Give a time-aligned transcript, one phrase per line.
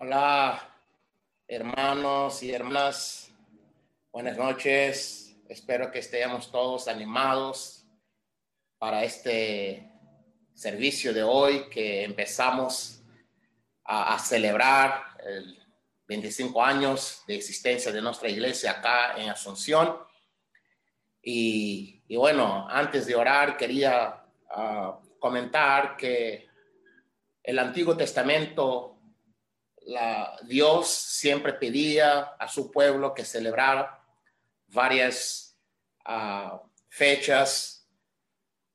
[0.00, 0.62] Hola,
[1.48, 3.32] hermanos y hermanas.
[4.12, 5.36] Buenas noches.
[5.48, 7.84] Espero que estemos todos animados
[8.78, 9.90] para este
[10.54, 13.02] servicio de hoy que empezamos
[13.82, 15.58] a, celebrar el
[16.06, 19.98] 25 años de existencia de nuestra iglesia acá en Asunción.
[21.20, 24.24] Y, bueno, antes de orar, quería
[24.56, 26.46] uh, comentar que
[27.42, 28.97] el Antiguo Testamento
[30.42, 34.04] Dios siempre pedía a su pueblo que celebrara
[34.66, 35.56] varias
[36.06, 37.88] uh, fechas.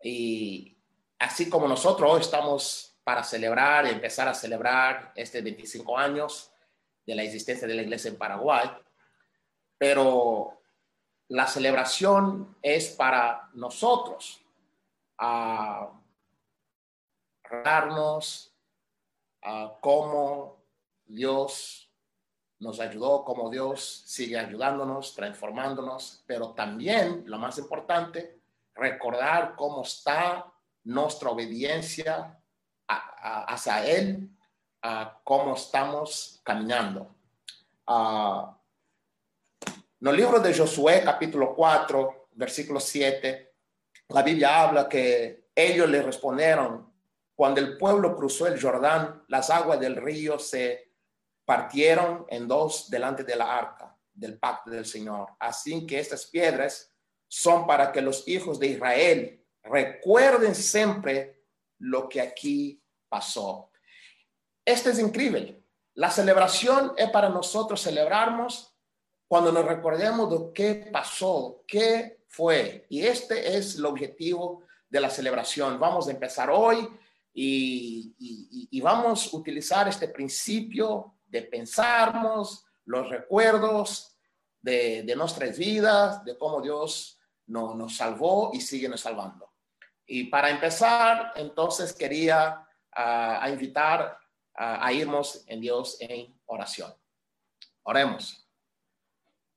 [0.02, 0.76] Y
[1.20, 6.52] así como nosotros hoy estamos para celebrar y empezar a celebrar este 25 años
[7.06, 8.70] de la existencia de la iglesia en Paraguay,
[9.78, 10.62] pero
[11.28, 14.42] la celebración es para nosotros
[15.18, 15.92] a
[17.64, 18.52] darnos
[19.46, 20.63] uh, cómo
[21.06, 21.92] Dios
[22.60, 28.40] nos ayudó, como Dios sigue ayudándonos, transformándonos, pero también, lo más importante,
[28.74, 30.52] recordar cómo está
[30.84, 32.40] nuestra obediencia
[32.88, 34.30] a, a, hacia Él,
[34.82, 37.14] a cómo estamos caminando.
[37.88, 38.48] Uh,
[40.02, 43.54] en el libro de Josué, capítulo 4, versículo 7,
[44.10, 46.92] la Biblia habla que ellos le respondieron,
[47.36, 50.93] cuando el pueblo cruzó el Jordán, las aguas del río se
[51.46, 55.30] partieron en dos delante de la arca del pacto del Señor.
[55.40, 56.94] Así que estas piedras
[57.28, 61.44] son para que los hijos de Israel recuerden siempre
[61.80, 63.72] lo que aquí pasó.
[64.66, 65.64] Esto es increíble.
[65.96, 68.74] La celebración es para nosotros celebrarnos
[69.28, 72.86] cuando nos recordemos de qué pasó, qué fue.
[72.90, 75.80] Y este es el objetivo de la celebración.
[75.80, 76.88] Vamos a empezar hoy
[77.34, 84.16] y, vamos a utilizar este principio de pensarnos los recuerdos
[84.62, 89.52] de, nuestras vidas, de cómo Dios no, nos salvó y sigue nos salvando.
[90.06, 94.16] Y para empezar, entonces quería uh, a invitar
[94.54, 96.94] a, a irnos en Dios en oración.
[97.82, 98.48] Oremos.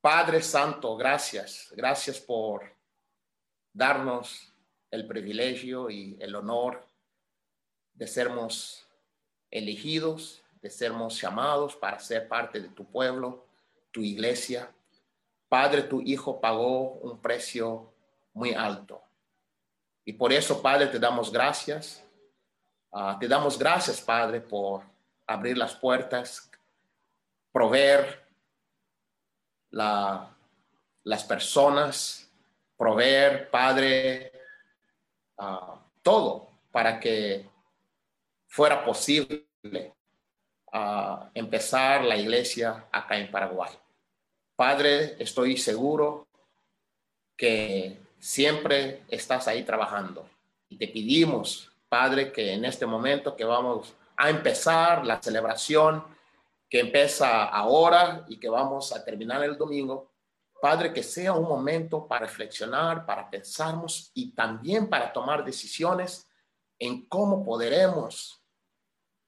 [0.00, 1.74] Padre Santo, gracias.
[1.76, 2.74] Gracias por
[3.70, 4.50] darnos
[4.90, 6.88] el privilegio y el honor
[7.92, 8.88] de sermos
[9.50, 13.46] elegidos de sermos llamados para ser parte de tu pueblo,
[13.92, 14.68] tu iglesia.
[15.48, 17.92] Padre, tu Hijo pagó un precio
[18.32, 19.00] muy alto.
[20.04, 22.04] Y por eso, Padre, te damos gracias.
[22.90, 24.82] Uh, te damos gracias, Padre, por
[25.24, 26.50] abrir las puertas,
[27.52, 28.26] proveer
[29.70, 30.34] la,
[31.04, 32.28] las personas,
[32.76, 34.32] proveer, Padre,
[35.38, 37.48] uh, todo para que
[38.48, 39.95] fuera posible
[40.76, 43.70] a empezar la iglesia acá en Paraguay.
[44.54, 46.28] Padre, estoy seguro
[47.34, 50.28] que siempre estás ahí trabajando
[50.68, 56.04] y te pedimos, Padre, que en este momento que vamos a empezar la celebración
[56.68, 60.10] que empieza ahora y que vamos a terminar el domingo,
[60.60, 66.28] Padre, que sea un momento para reflexionar, para pensarnos y también para tomar decisiones
[66.78, 68.42] en cómo podremos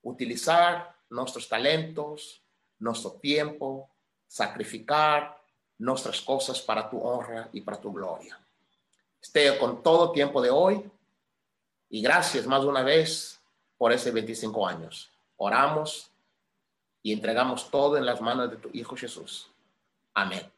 [0.02, 2.42] utilizar nuestros talentos,
[2.78, 3.90] nuestro tiempo,
[4.26, 5.40] sacrificar
[5.78, 8.38] nuestras cosas para tu honra y para tu gloria.
[9.20, 10.90] Esté con todo tiempo de hoy
[11.88, 13.40] y gracias más una vez
[13.76, 15.10] por ese 25 años.
[15.36, 16.10] Oramos
[17.02, 19.50] y entregamos todo en las manos de tu Hijo Jesús.
[20.14, 20.57] Amén.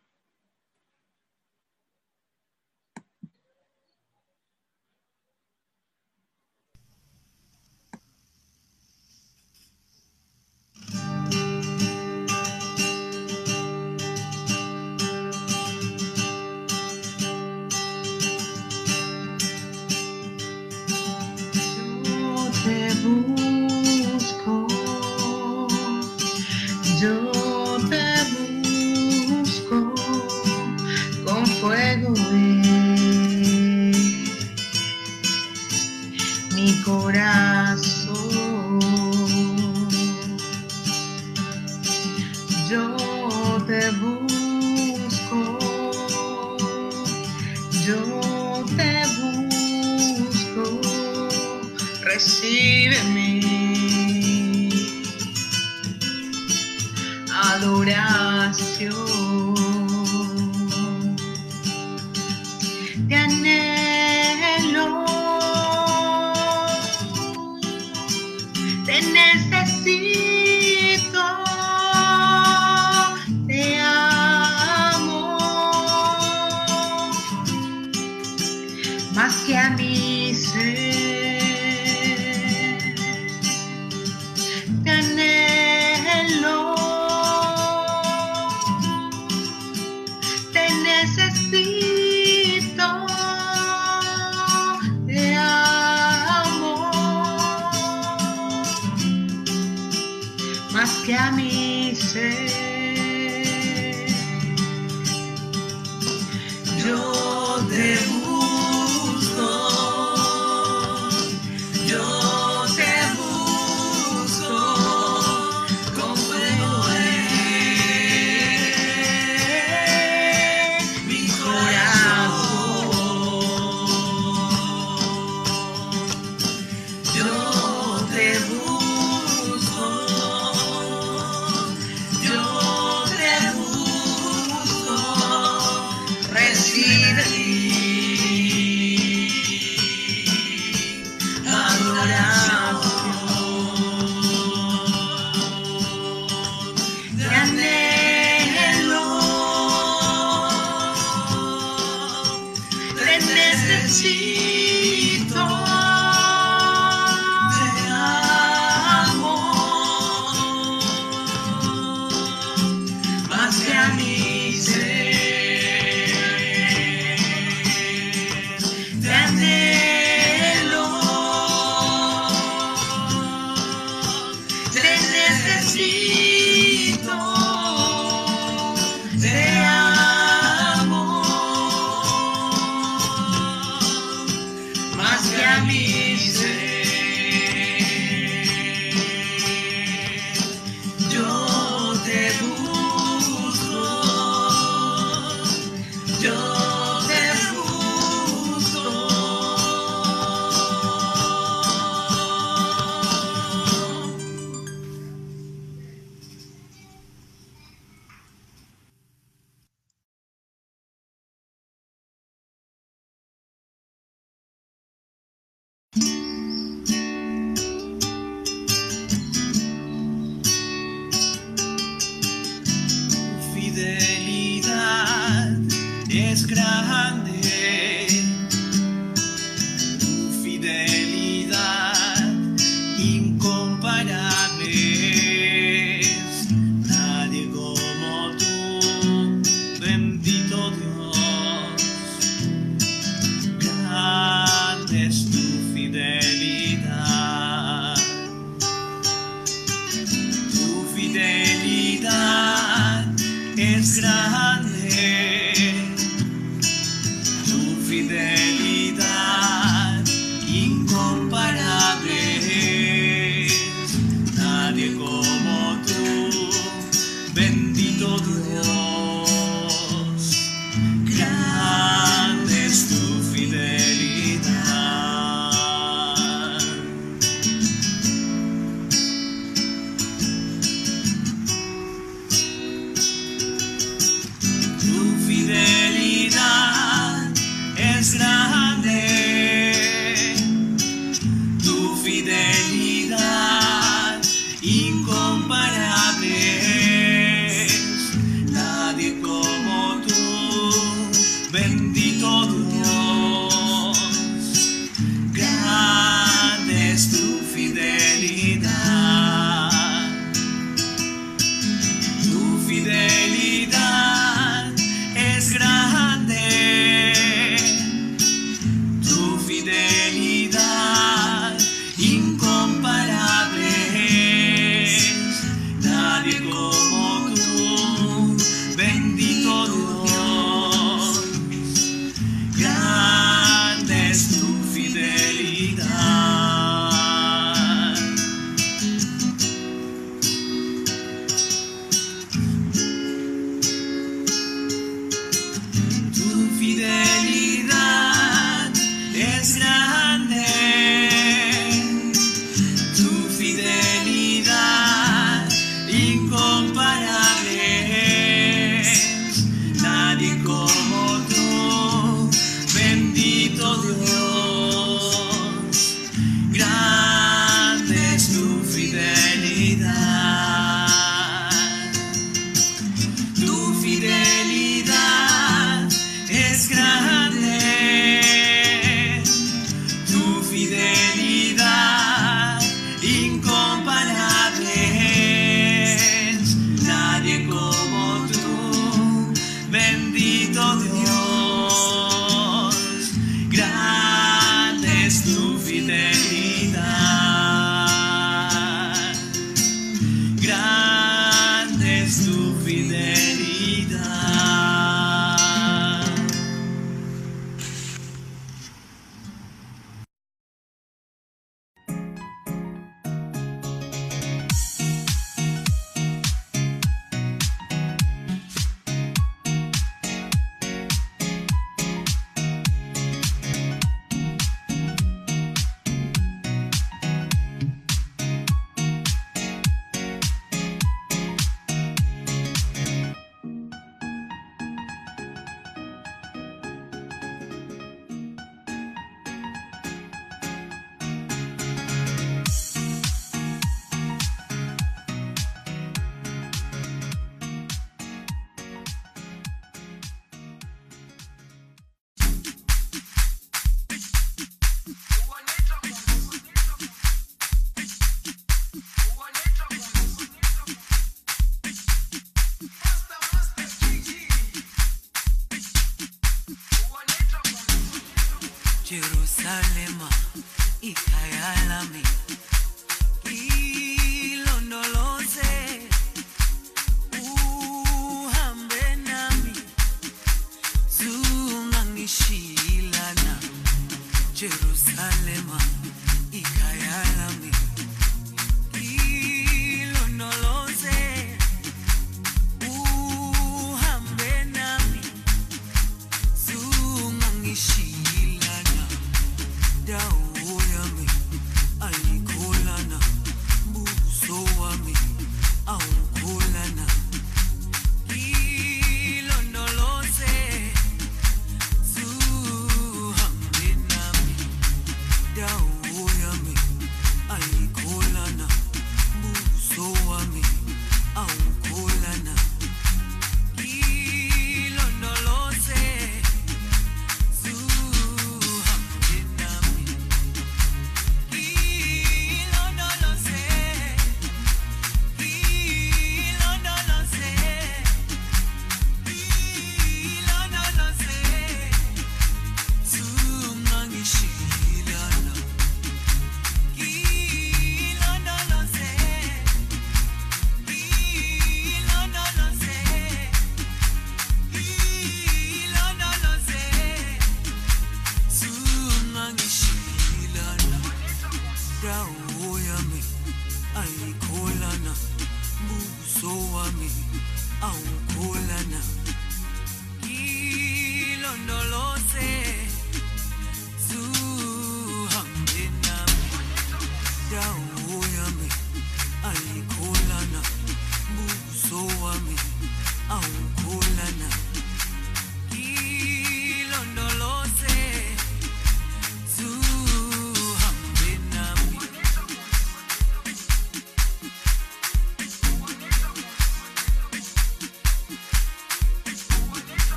[253.91, 254.40] Krishna.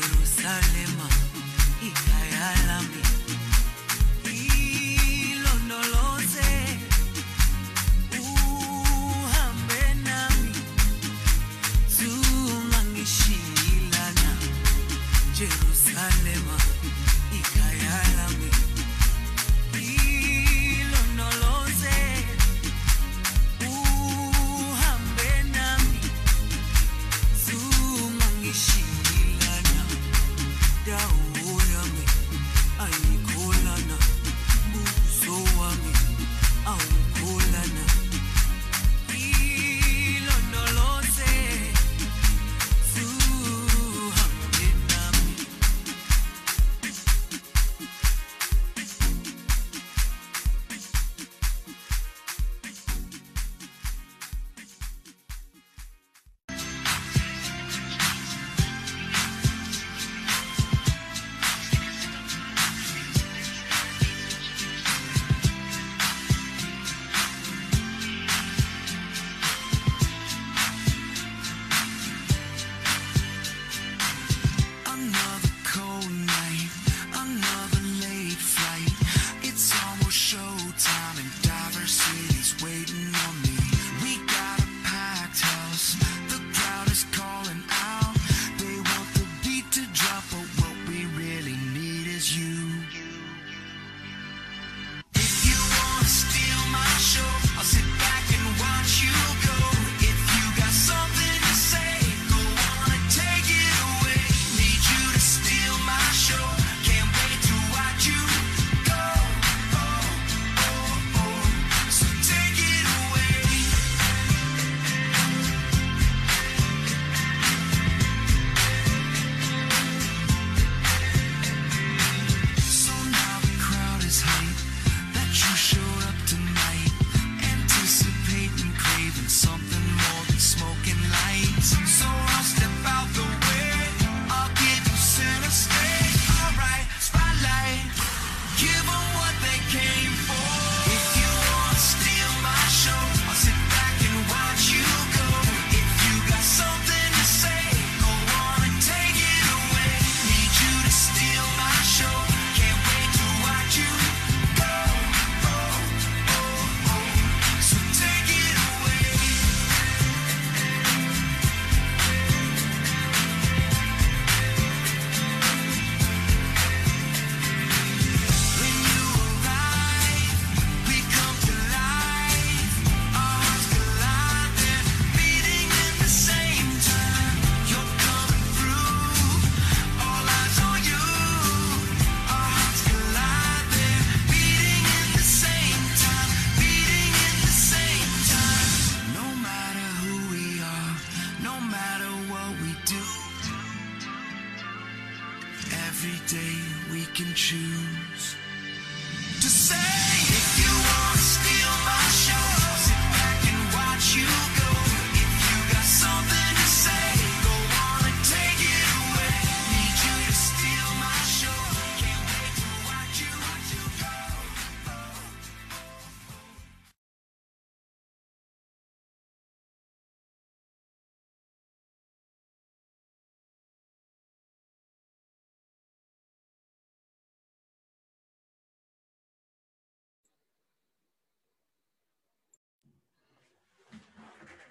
[0.00, 0.93] Jerusalem.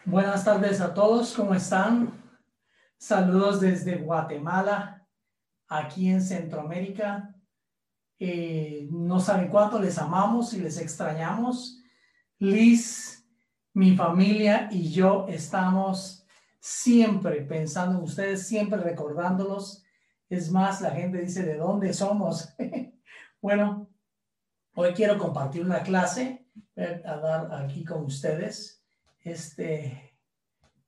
[0.06, 2.12] Buenas tardes a todos, ¿cómo están?
[2.98, 5.08] Saludos desde Guatemala,
[5.70, 7.34] aquí en Centroamérica.
[8.20, 11.82] Eh, no saben cuánto les amamos y les extrañamos.
[12.38, 13.26] Liz,
[13.74, 16.28] mi familia y yo estamos
[16.60, 19.86] siempre pensando en ustedes, siempre recordándolos.
[20.28, 22.54] Es más, la gente dice, ¿de dónde somos?
[23.42, 23.90] bueno,
[24.76, 28.83] hoy quiero compartir una clase eh, a dar aquí con ustedes
[29.24, 30.18] este,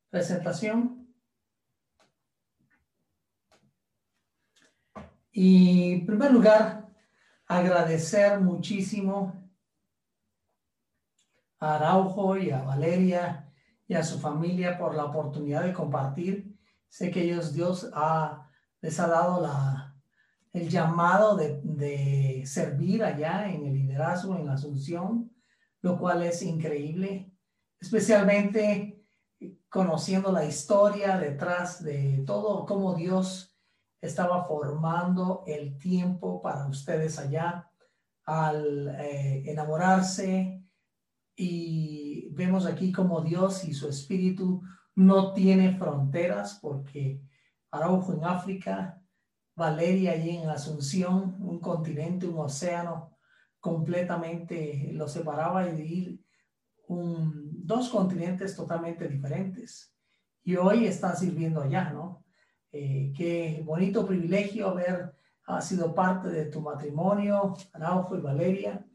[0.09, 1.07] presentación.
[5.31, 6.89] Y en primer lugar,
[7.45, 9.49] agradecer muchísimo
[11.59, 13.51] a Araujo y a Valeria
[13.87, 16.57] y a su familia por la oportunidad de compartir.
[16.87, 18.49] Sé que ellos, Dios ha,
[18.81, 19.95] les ha dado la,
[20.53, 25.31] el llamado de, de servir allá en el liderazgo, en la Asunción,
[25.81, 27.34] lo cual es increíble
[27.85, 29.05] especialmente
[29.69, 33.55] conociendo la historia detrás de todo, cómo Dios
[34.01, 37.69] estaba formando el tiempo para ustedes allá
[38.25, 40.63] al eh, enamorarse.
[41.35, 44.63] Y vemos aquí como Dios y su espíritu
[44.95, 47.21] no tiene fronteras porque
[47.69, 48.99] Araujo en África,
[49.55, 53.11] Valeria allí en Asunción, un continente, un océano
[53.59, 56.19] completamente lo separaba y
[56.87, 59.93] un, dos continentes totalmente diferentes.
[60.43, 62.23] Y hoy están sirviendo allá, ¿no?
[62.71, 65.15] Eh, qué bonito privilegio haber
[65.47, 68.85] ha sido parte de tu matrimonio, Araujo y Valeria.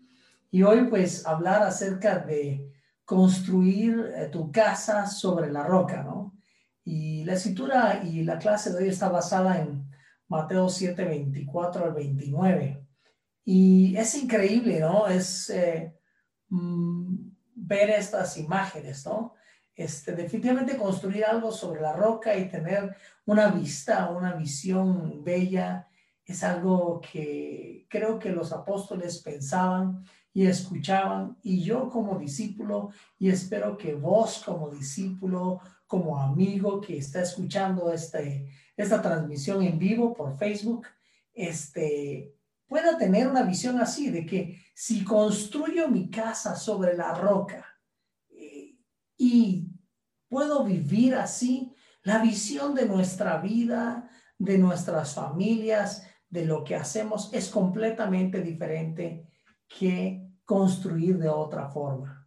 [0.50, 2.72] Y hoy pues hablar acerca de
[3.04, 6.36] construir eh, tu casa sobre la roca, ¿no?
[6.84, 9.88] Y la escritura y la clase de hoy está basada en
[10.28, 12.84] Mateo 7, 24 al 29.
[13.44, 15.08] Y es increíble, ¿no?
[15.08, 15.50] Es...
[15.50, 15.94] Eh,
[16.48, 16.99] mm,
[17.70, 19.34] ver estas imágenes, ¿no?
[19.76, 25.88] Este, definitivamente construir algo sobre la roca y tener una vista, una visión bella,
[26.26, 30.04] es algo que creo que los apóstoles pensaban
[30.34, 36.98] y escuchaban y yo como discípulo y espero que vos como discípulo, como amigo que
[36.98, 40.86] está escuchando este, esta transmisión en vivo por Facebook,
[41.32, 42.34] este,
[42.66, 47.66] pueda tener una visión así de que si construyo mi casa sobre la roca
[48.30, 48.78] eh,
[49.18, 49.68] y
[50.26, 57.28] puedo vivir así, la visión de nuestra vida, de nuestras familias, de lo que hacemos
[57.34, 59.28] es completamente diferente
[59.68, 62.26] que construir de otra forma.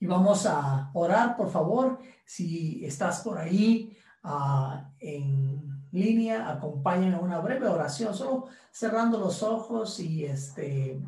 [0.00, 7.20] Y vamos a orar, por favor, si estás por ahí ah, en línea, acompañen a
[7.20, 11.00] una breve oración, solo cerrando los ojos y este,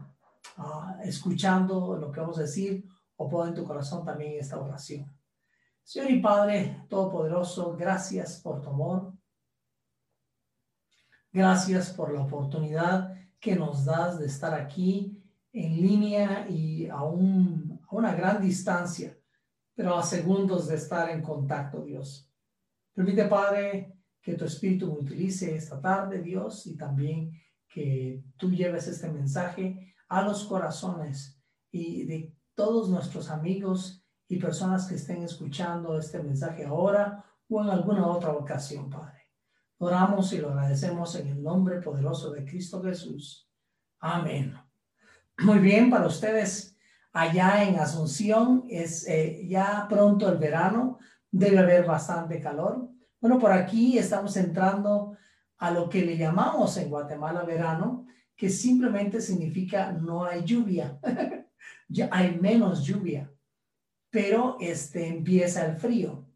[0.57, 2.85] ah, escuchando lo que vamos a decir
[3.17, 5.13] o pon en tu corazón también esta oración.
[5.83, 9.13] Señor y Padre Todopoderoso, gracias por tu amor.
[11.33, 17.05] Gracias por la oportunidad que nos das de estar aquí en línea y a, a
[17.05, 19.19] una gran distancia,
[19.75, 22.31] pero a segundos de estar en contacto, Dios.
[22.95, 23.98] Permite, Padre,
[24.29, 27.33] que tu espíritu me utilice esta tarde, Dios, y también
[27.67, 34.87] que tú lleves este mensaje a los corazones y de todos nuestros amigos y personas
[34.87, 39.31] que estén escuchando este mensaje ahora o en alguna otra ocasión, Padre.
[39.79, 43.51] Oramos y lo agradecemos en el nombre poderoso de Cristo Jesús.
[43.99, 44.55] Amén.
[45.39, 46.77] Muy bien, para ustedes
[47.15, 50.99] allá en Asunción es eh, ya pronto el verano,
[51.31, 52.91] debe haber bastante calor.
[53.21, 55.17] Bueno, por aquí estamos entrando
[55.59, 61.01] a lo que le llamamos en Guatemala verano, que simplemente significa no hay lluvia,
[61.89, 63.33] ya hay menos lluvia,
[64.09, 66.27] pero este empieza el frío.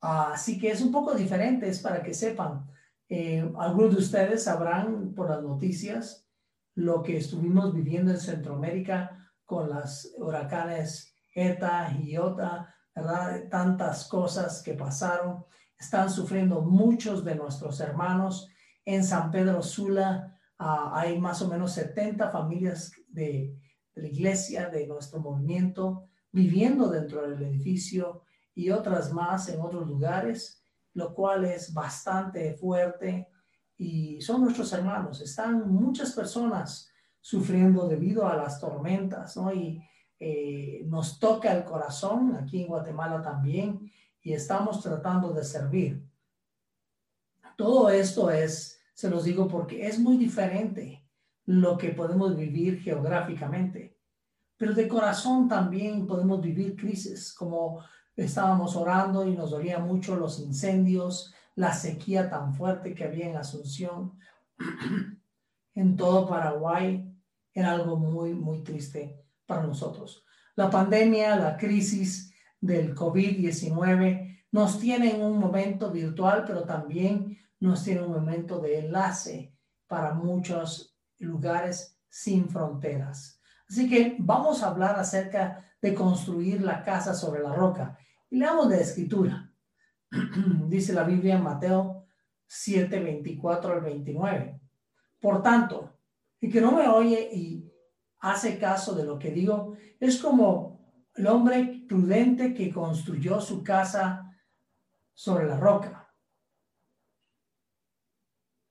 [0.00, 2.66] así que es un poco diferente, es para que sepan.
[3.08, 6.28] Eh, algunos de ustedes sabrán por las noticias
[6.76, 13.48] lo que estuvimos viviendo en Centroamérica con las huracanes ETA IOTA, ¿verdad?
[13.50, 15.44] Tantas cosas que pasaron
[15.82, 18.48] están sufriendo muchos de nuestros hermanos
[18.84, 23.56] En San Pedro Sula ah, hay más o menos 70 familias de,
[23.94, 28.22] de la iglesia, de nuestro movimiento, viviendo dentro del edificio
[28.54, 30.64] y otras más en otros lugares,
[30.94, 33.28] lo cual es bastante fuerte
[33.76, 35.20] y son nuestros hermanos.
[35.20, 36.90] Están muchas personas
[37.20, 39.52] sufriendo debido a las tormentas, ¿no?
[39.52, 39.82] Y
[40.20, 43.90] eh, nos toca el corazón aquí en Guatemala también
[44.22, 46.08] y estamos tratando de servir.
[47.56, 51.04] Todo esto es, se los digo porque es muy diferente
[51.44, 53.98] lo que podemos vivir geográficamente,
[54.56, 57.84] pero de corazón también podemos vivir crisis, como
[58.16, 63.36] estábamos orando y nos dolía mucho los incendios, la sequía tan fuerte que había en
[63.36, 64.18] Asunción,
[65.74, 67.08] en todo Paraguay,
[67.52, 70.24] era algo muy, muy triste para nosotros.
[70.54, 72.31] La pandemia, la crisis
[72.62, 78.78] del COVID-19 nos tiene en un momento virtual, pero también nos tiene un momento de
[78.78, 79.54] enlace
[79.86, 83.40] para muchos lugares sin fronteras.
[83.68, 87.98] Así que vamos a hablar acerca de construir la casa sobre la roca.
[88.30, 89.52] Y leamos la escritura.
[90.68, 92.06] Dice la Biblia en Mateo
[92.46, 94.60] 7, 24 al 29.
[95.20, 95.98] Por tanto,
[96.40, 97.72] el que no me oye y
[98.20, 100.72] hace caso de lo que digo, es como
[101.14, 104.34] el hombre prudente que construyó su casa
[105.12, 106.10] sobre la roca.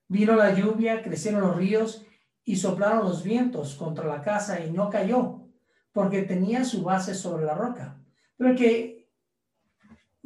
[0.08, 2.04] Vino la lluvia, crecieron los ríos
[2.44, 5.48] y soplaron los vientos contra la casa y no cayó,
[5.92, 8.02] porque tenía su base sobre la roca.
[8.38, 9.08] Pero que,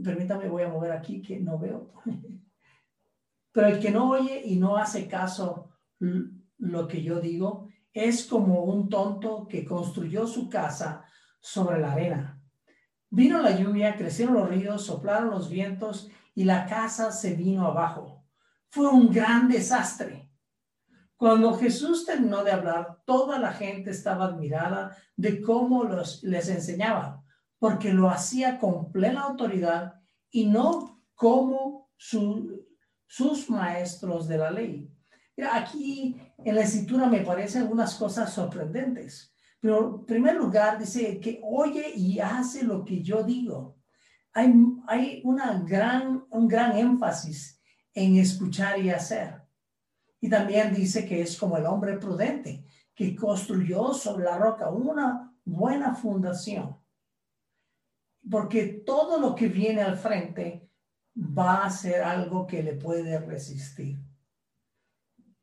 [0.01, 1.91] permítame, voy a mover aquí que no veo.
[3.51, 8.63] Pero el que no oye y no hace caso lo que yo digo, es como
[8.63, 11.03] un tonto que construyó su casa
[11.41, 12.34] sobre la arena.
[13.09, 18.25] Vino la lluvia, crecieron los ríos, soplaron los vientos y la casa se vino abajo.
[18.69, 20.29] Fue un gran desastre.
[21.15, 27.23] Cuando Jesús terminó de hablar, toda la gente estaba admirada de cómo los, les enseñaba,
[27.57, 34.91] porque lo hacía con plena autoridad y no como sus maestros de la ley.
[35.51, 39.34] Aquí en la escritura me parecen algunas cosas sorprendentes.
[39.65, 43.79] Pero en primer lugar dice que oye y hace lo que yo digo.
[44.31, 44.53] Hay,
[44.85, 47.59] hay una gran, un gran énfasis
[47.91, 49.41] en escuchar y hacer.
[50.21, 55.35] Y también dice que es como el hombre prudente que construyó sobre la roca una
[55.43, 56.77] buena fundación.
[58.29, 60.69] Porque todo lo que viene al frente
[61.17, 63.97] va a ser algo que le puede resistir.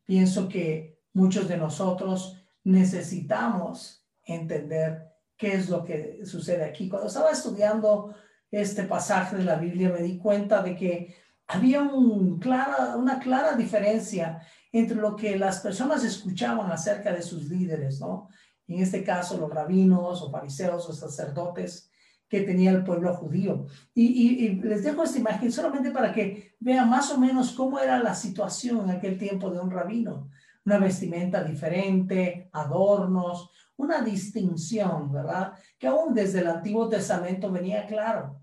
[0.05, 4.02] Pienso que muchos de nosotros necesitamos
[4.35, 6.89] entender qué es lo que sucede aquí.
[6.89, 8.15] Cuando estaba estudiando
[8.51, 11.15] este pasaje de la Biblia me di cuenta de que
[11.49, 14.41] había un clara, una clara diferencia
[14.71, 18.29] entre lo que las personas escuchaban acerca de sus líderes, ¿no?
[18.69, 21.91] En este caso, los rabinos o fariseos o sacerdotes
[22.29, 23.67] que tenía el pueblo judío.
[23.93, 28.03] Y, y, les dejo esta imagen solamente para que vean más o menos cómo era
[28.03, 30.31] la situación en aquel tiempo de un rabino.
[30.65, 33.51] Una vestimenta diferente, adornos,
[33.83, 35.53] una distinción, ¿verdad?
[35.79, 38.41] Que aún desde el Antiguo Testamento venía claro.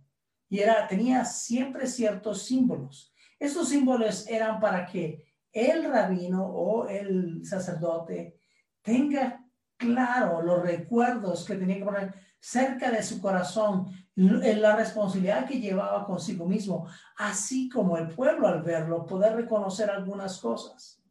[0.50, 3.14] Y era, tenía siempre ciertos símbolos.
[3.40, 8.38] Estos símbolos eran para que el rabino o el sacerdote
[8.82, 9.46] tenga
[9.78, 15.60] claro los recuerdos que tenía que poner cerca de su corazón en la responsabilidad que
[15.60, 21.02] llevaba consigo mismo, así como el pueblo al verlo, poder reconocer algunas cosas.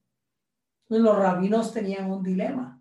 [0.89, 2.78] Los rabinos tenían un dilema.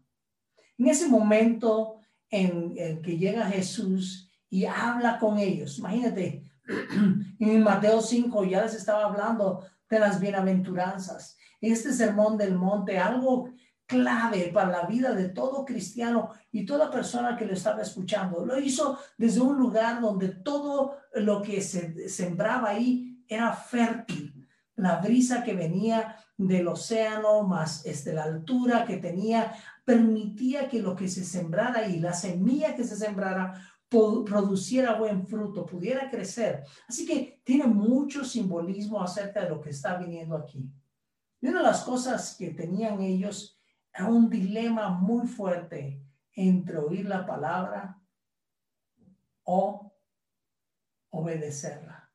[0.78, 6.44] En ese momento en el que llega Jesús y habla con ellos, imagínate,
[7.40, 11.38] en Mateo 5 ya les estaba hablando de las bienaventuranzas.
[11.62, 13.50] Este sermón del monte, algo
[13.88, 18.46] clave para la vida de todo cristiano y toda persona que lo estaba escuchando.
[18.46, 24.48] Lo hizo desde un lugar donde todo lo que se sembraba ahí era fértil.
[24.76, 29.54] La brisa que venía del océano más este, la altura que tenía
[29.88, 33.54] permitía que lo que se sembrara ahí, la semilla que se sembrara,
[33.88, 36.66] produciera buen fruto, pudiera crecer.
[36.90, 40.70] Así que tiene mucho simbolismo acerca de lo que está viniendo aquí.
[41.40, 43.62] Y una de las cosas que tenían ellos
[43.94, 47.98] a un dilema muy fuerte entre oír la palabra
[49.44, 49.90] o
[51.12, 52.12] obedecerla.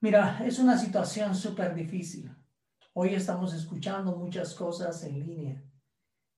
[0.00, 2.28] Mira, es una situación súper difícil.
[2.94, 5.64] Hoy estamos escuchando muchas cosas en línea.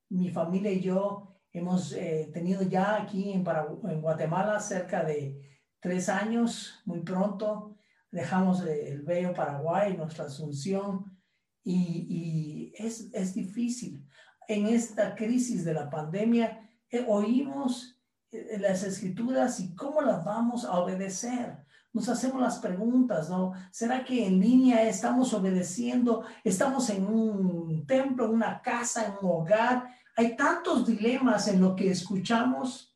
[0.09, 5.37] Mi familia y yo hemos eh, tenido ya aquí en, Guatemala cerca de
[5.81, 7.77] tres años, muy pronto.
[8.09, 11.19] dejamos el bello Paraguay, nuestra asunción,
[11.61, 14.07] y, y es, es difícil.
[14.47, 20.63] En esta crisis de la pandemia, eh, oímos eh, las escrituras y cómo las vamos
[20.63, 21.64] a obedecer.
[21.95, 23.53] Nos hacemos las preguntas, ¿no?
[23.71, 26.25] ¿Será que en línea estamos obedeciendo?
[26.43, 29.87] ¿Estamos en un templo, una casa, en un hogar?
[30.17, 32.93] Hay tantos dilemas en lo que escuchamos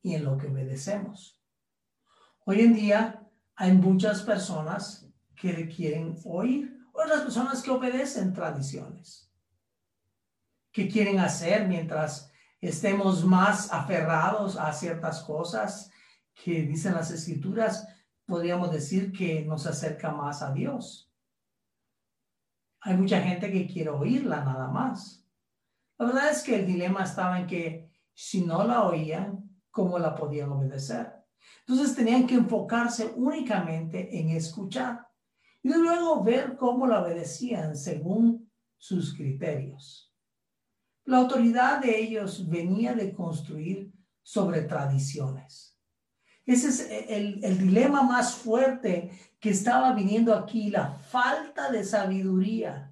[0.00, 1.42] y en lo que obedecemos.
[2.44, 5.04] Hoy en día hay muchas personas
[5.34, 9.28] que quieren oír, otras personas que obedecen tradiciones,
[10.70, 15.90] que quieren hacer mientras estemos más aferrados a ciertas cosas
[16.42, 17.88] que dicen las escrituras,
[18.24, 21.12] podríamos decir que nos acerca más a Dios.
[22.80, 25.26] Hay mucha gente que quiere oírla nada más.
[25.98, 30.14] La verdad es que el dilema estaba en que si no la oían, ¿cómo la
[30.14, 31.12] podían obedecer?
[31.66, 35.08] Entonces tenían que enfocarse únicamente en escuchar
[35.62, 40.14] y luego ver cómo la obedecían según sus criterios.
[41.04, 45.77] La autoridad de ellos venía de construir sobre tradiciones.
[46.48, 52.90] Ese es el, el dilema más fuerte que estaba viniendo aquí, la falta de sabiduría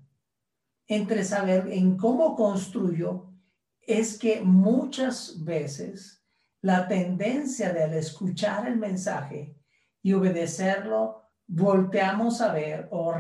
[0.87, 3.33] entre saber en cómo construyó,
[3.81, 6.23] es que muchas veces
[6.61, 9.57] la tendencia de al escuchar el mensaje
[10.03, 13.11] y obedecerlo, volteamos a ver o,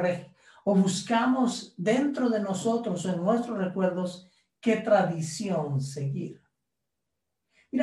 [0.65, 4.29] o buscamos dentro de nosotros o en nuestros recuerdos
[4.61, 6.46] qué tradición seguir.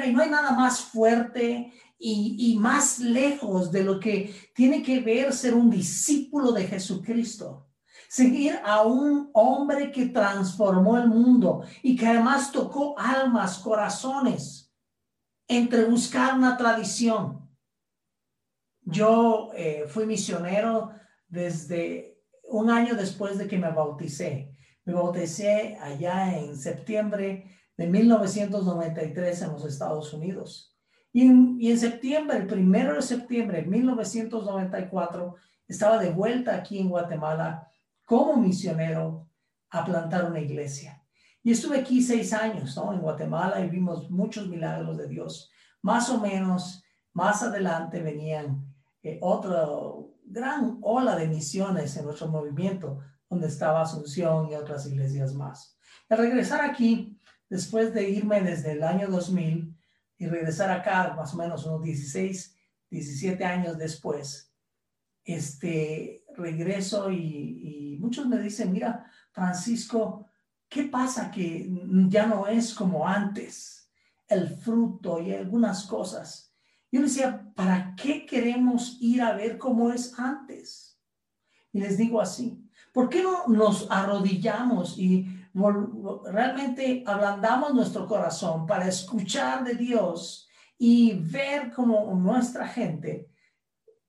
[0.06, 5.00] Y no hay nada más fuerte y, y más lejos de lo que tiene que
[5.00, 7.70] ver ser un discípulo de Jesucristo.
[8.10, 14.72] Seguir a un hombre que transformó el mundo y que además tocó almas, corazones,
[15.48, 17.50] entre buscar una tradición.
[18.82, 20.92] Yo eh, fui misionero
[21.28, 24.56] desde un año después de que me bauticé.
[24.86, 30.76] Me bauticé allá en septiembre de 1993 en los Estados Unidos.
[31.12, 35.36] Y en, y en septiembre, el primero de septiembre de 1994,
[35.68, 37.68] estaba de vuelta aquí en Guatemala
[38.06, 39.30] como misionero
[39.70, 41.04] a plantar una iglesia.
[41.42, 42.94] Y estuve aquí seis años, ¿no?
[42.94, 45.52] En Guatemala y vimos muchos milagros de Dios.
[45.82, 48.66] Más o menos, más adelante venían
[49.02, 49.68] eh, otra
[50.26, 55.78] gran ola de misiones en nuestro movimiento, donde estaba Asunción y otras iglesias más.
[56.10, 57.20] Al regresar aquí,
[57.54, 59.78] después de irme desde el año 2000
[60.18, 62.58] y regresar acá más o menos unos 16,
[62.90, 64.52] 17 años después,
[65.24, 70.26] este, regreso y, muchos me dicen, mira, Francisco,
[70.68, 71.70] ¿qué pasa que
[72.10, 73.88] ya no es como antes?
[74.28, 76.52] El fruto y algunas cosas.
[76.92, 81.00] Yo les decía, ¿para qué queremos ir a ver cómo es antes?
[81.72, 88.88] Y les digo así, ¿por qué no nos arrodillamos y realmente ablandamos nuestro corazón para
[88.88, 93.30] escuchar de Dios y ver cómo nuestra gente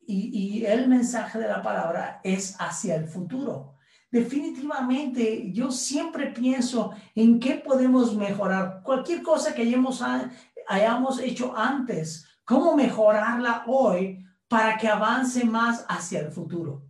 [0.07, 3.75] y, y el mensaje de la palabra es hacia el futuro?
[4.15, 8.81] Definitivamente, yo siempre pienso en qué podemos mejorar.
[8.85, 10.01] Cualquier cosa que hayamos,
[10.69, 16.85] hayamos hecho antes, cómo mejorarla hoy para que avance más hacia el futuro.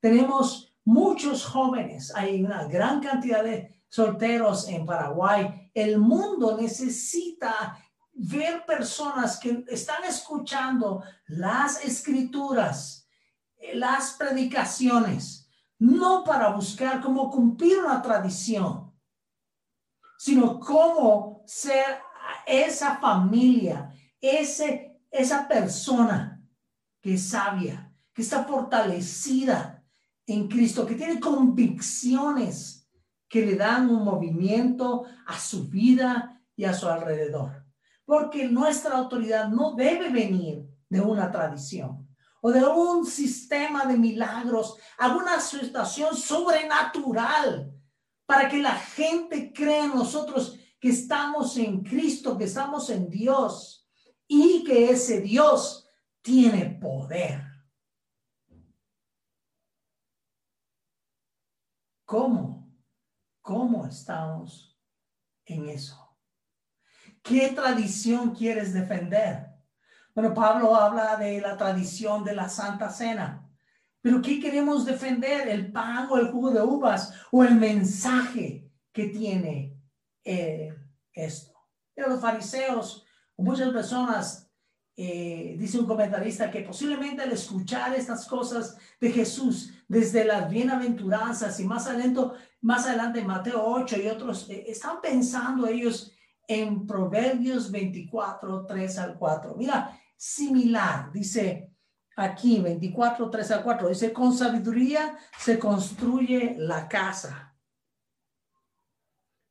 [0.00, 5.70] Tenemos muchos jóvenes, hay una gran cantidad de solteros en Paraguay.
[5.74, 7.76] El mundo necesita
[8.12, 13.08] ver personas que están escuchando las escrituras,
[13.56, 15.48] eh, las predicaciones,
[15.78, 18.94] no para buscar cómo cumplir una tradición,
[20.18, 22.00] sino cómo ser
[22.46, 26.40] esa familia, ese, esa persona
[27.00, 29.82] que es sabia, que está fortalecida
[30.26, 32.79] en Cristo, que tiene convicciones
[33.30, 37.64] que le dan un movimiento a su vida y a su alrededor.
[38.04, 42.08] Porque nuestra autoridad no debe venir de una tradición
[42.42, 47.72] o de un sistema de milagros, alguna situación sobrenatural
[48.26, 53.88] para que la gente crea en nosotros que estamos en Cristo, que estamos en Dios
[54.26, 55.86] y que ese Dios
[56.20, 57.44] tiene poder.
[62.04, 62.59] ¿Cómo?
[63.50, 64.78] ¿Cómo estamos
[65.44, 66.16] en eso?
[67.20, 69.44] ¿Qué tradición quieres defender?
[70.14, 73.50] Bueno, Pablo habla de la tradición de la Santa Cena.
[74.00, 75.48] Pero ¿qué queremos defender?
[75.48, 79.76] ¿El pan o el jugo de uvas o el mensaje que tiene
[80.22, 80.72] eh,
[81.12, 81.52] esto?
[81.92, 83.04] Pero los fariseos,
[83.36, 84.48] muchas personas
[85.02, 91.58] eh, dice un comentarista que posiblemente al escuchar estas cosas de Jesús desde las bienaventuranzas
[91.58, 92.20] y más adelante,
[92.60, 96.12] más adelante Mateo 8 y otros, eh, están pensando ellos
[96.46, 99.54] en Proverbios 24, 3 al 4.
[99.56, 101.72] Mira, similar, dice
[102.14, 107.56] aquí 24, 3 al 4, dice, con sabiduría se construye la casa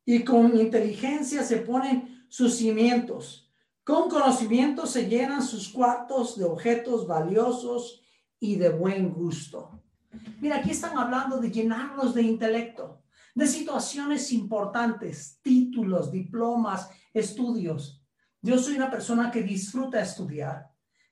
[0.04, 3.49] y con inteligencia se ponen sus cimientos.
[3.90, 8.00] Con conocimiento se llenan sus cuartos de objetos valiosos
[8.38, 9.82] y de buen gusto.
[10.40, 13.02] Mira, aquí están hablando de llenarnos de intelecto,
[13.34, 18.00] de situaciones importantes, títulos, diplomas, estudios.
[18.40, 20.70] Yo soy una persona que disfruta estudiar,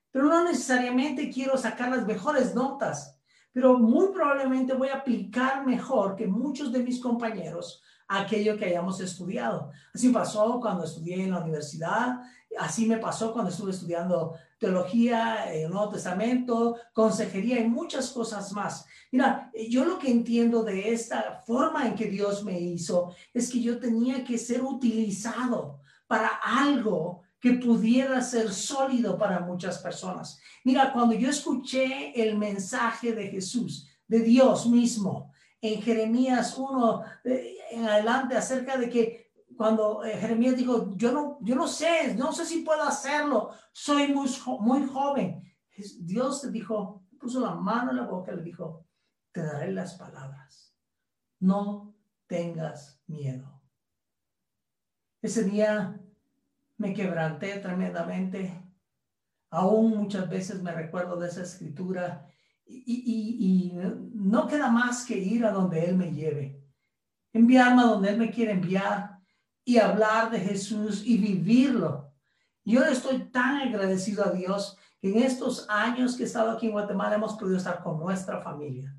[0.09, 3.19] pero no necesariamente quiero sacar las mejores notas,
[3.51, 8.99] pero muy probablemente voy a aplicar mejor que muchos de mis compañeros aquello que hayamos
[8.99, 9.71] estudiado.
[9.93, 12.21] Así pasó cuando estudié en la universidad,
[12.57, 18.85] así me pasó cuando estuve estudiando teología, el Nuevo Testamento, consejería y muchas cosas más.
[19.11, 23.61] Mira, yo lo que entiendo de esta forma en que Dios me hizo es que
[23.61, 30.39] yo tenía que ser utilizado para algo que pudiera ser sólido para muchas personas.
[30.65, 35.31] Mira, cuando yo escuché el mensaje de Jesús, de Dios mismo,
[35.61, 39.28] en Jeremías 1 eh, en adelante acerca de que
[39.59, 44.07] cuando eh, Jeremías dijo, yo no, yo no sé, no sé si puedo hacerlo, soy
[44.07, 44.29] muy,
[44.61, 45.43] muy joven.
[45.99, 48.85] Dios te dijo, puso la mano en la boca y le dijo,
[49.33, 50.73] te daré las palabras.
[51.41, 51.93] No
[52.25, 53.61] tengas miedo.
[55.21, 55.99] Ese día
[56.77, 58.63] me quebranté tremendamente.
[59.49, 62.25] Aún muchas veces me recuerdo de esa escritura
[62.65, 63.73] y,
[64.13, 66.63] no queda más que ir a donde Él me lleve,
[67.33, 69.18] enviarme a donde Él me quiere enviar
[69.69, 72.11] y hablar de Jesús y vivirlo.
[72.65, 76.71] Yo estoy tan agradecido a Dios que en estos años que he estado aquí en
[76.71, 78.97] Guatemala hemos podido estar con nuestra familia,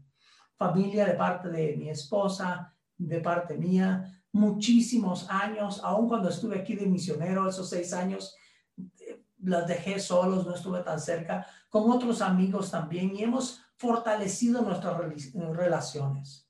[0.56, 6.76] familia de parte de mi esposa, de parte mía, muchísimos años, aun cuando estuve aquí
[6.76, 8.36] de misionero, esos seis años,
[9.00, 14.62] eh, las dejé solos, no estuve tan cerca, con otros amigos también y hemos fortalecido
[14.62, 14.96] nuestras
[15.52, 16.48] relaciones.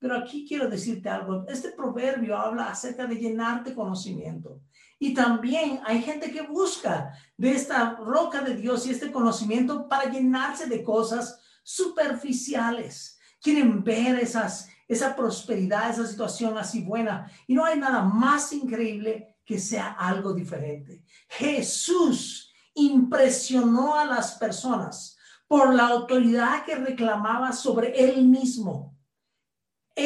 [0.00, 4.62] Pero aquí quiero decirte algo, este proverbio habla acerca de llenarte conocimiento.
[4.98, 10.10] Y también hay gente que busca de esta roca de Dios y este conocimiento para
[10.10, 13.18] llenarse de cosas superficiales.
[13.42, 17.30] Quieren ver esas, esa prosperidad, esa situación así buena.
[17.46, 21.04] Y no hay nada más increíble que sea algo diferente.
[21.28, 28.89] Jesús impresionó a las personas por la autoridad que reclamaba sobre él mismo.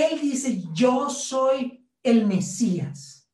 [0.02, 3.30] Él dice, yo soy el Mesías.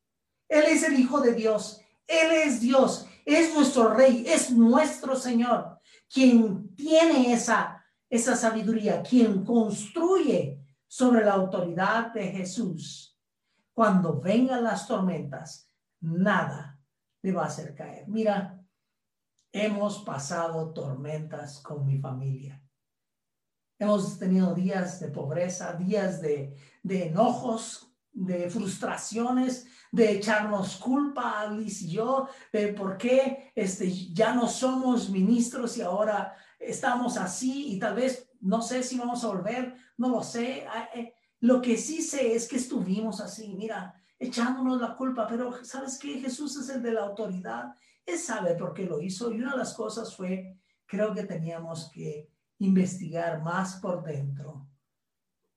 [0.49, 1.81] Él es el Hijo de Dios.
[2.07, 3.07] Él es Dios.
[3.25, 4.25] Es nuestro Rey.
[4.27, 5.79] Es nuestro Señor.
[6.13, 9.03] Quien tiene esa, esa sabiduría.
[9.03, 13.19] Quien construye sobre la autoridad de Jesús.
[13.73, 16.81] Cuando vengan las tormentas, nada
[17.23, 18.09] le va a hacer caer.
[18.09, 18.61] Mira,
[19.53, 22.63] Hemos pasado tormentas con mi familia.
[23.81, 31.91] Hemos tenido días de pobreza, días de, enojos, de frustraciones, de echarnos culpa Liz y
[31.91, 37.97] yo, de por qué este, ya no somos ministros y ahora estamos así y tal
[37.97, 40.65] vez no sé si vamos a volver, no lo sé.
[40.73, 45.65] Ah, eh, lo que sí sé es que estuvimos así, mira, echándonos la culpa, pero
[45.65, 46.21] ¿sabes qué?
[46.21, 47.75] Jesús es el de la autoridad
[48.07, 50.57] él sabe por qué lo hizo y una de las cosas fue,
[50.87, 52.29] creo que teníamos que
[52.61, 54.69] investigar más por dentro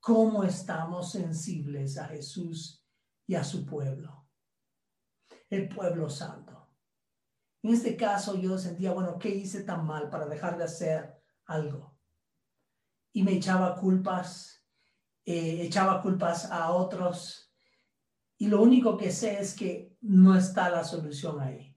[0.00, 2.84] cómo estamos sensibles a Jesús
[3.26, 4.28] y a su pueblo,
[5.48, 6.68] el pueblo santo.
[7.62, 11.96] En este caso yo sentía, bueno, ¿qué hice tan mal para dejar de hacer algo?
[13.12, 14.62] Y me echaba culpas,
[15.24, 17.54] eh, echaba culpas a otros.
[18.36, 21.74] Y lo único que sé es que no está la solución ahí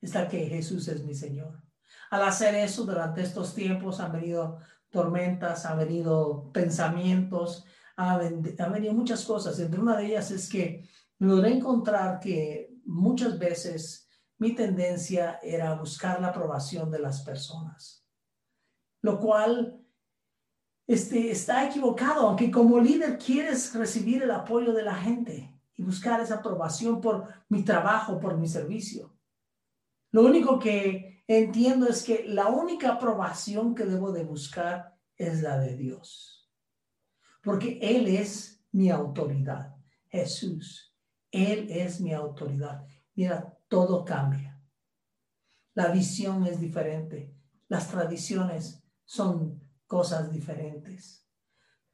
[0.00, 1.62] está que Jesús es mi Señor.
[2.10, 4.58] Al hacer eso durante estos tiempos han venido
[4.90, 7.64] tormentas, han venido pensamientos,
[7.96, 9.58] han, venido muchas cosas.
[9.60, 10.88] Entre una de ellas es que
[11.18, 14.08] logré encontrar que muchas veces
[14.38, 18.04] mi tendencia era buscar la aprobación de las personas,
[19.02, 19.80] lo cual
[20.88, 26.20] este, está equivocado, aunque como líder quieres recibir el apoyo de la gente y buscar
[26.20, 29.14] esa aprobación por mi trabajo, por mi servicio.
[30.10, 35.58] Lo único que entiendo es que la única aprobación que debo de buscar es la
[35.58, 36.50] de Dios.
[37.42, 39.76] Porque Él es mi autoridad.
[40.08, 40.94] Jesús,
[41.30, 42.84] Él es mi autoridad.
[43.14, 44.60] Mira, todo cambia.
[45.74, 47.34] La visión es diferente.
[47.68, 51.28] Las tradiciones son cosas diferentes.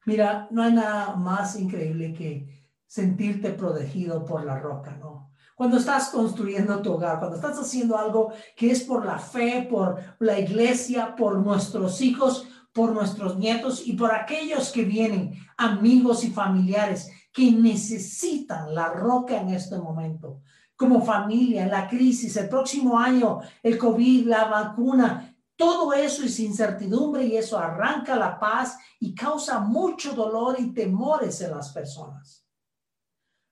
[0.05, 5.26] Mira, no hay nada más increíble que sentirte protegido por la roca, ¿no?
[5.57, 9.99] Cuando estás construyendo tu hogar, cuando estás haciendo algo que es por la fe, por
[10.19, 16.29] la iglesia, por nuestros hijos, por nuestros nietos y por aquellos que vienen, amigos y
[16.29, 20.41] familiares que necesitan la roca en este momento.
[20.75, 27.25] Como familia, la crisis, el próximo año, el COVID, la vacuna, todo eso es incertidumbre
[27.25, 32.45] y eso arranca la paz y causa mucho dolor y temores en las personas.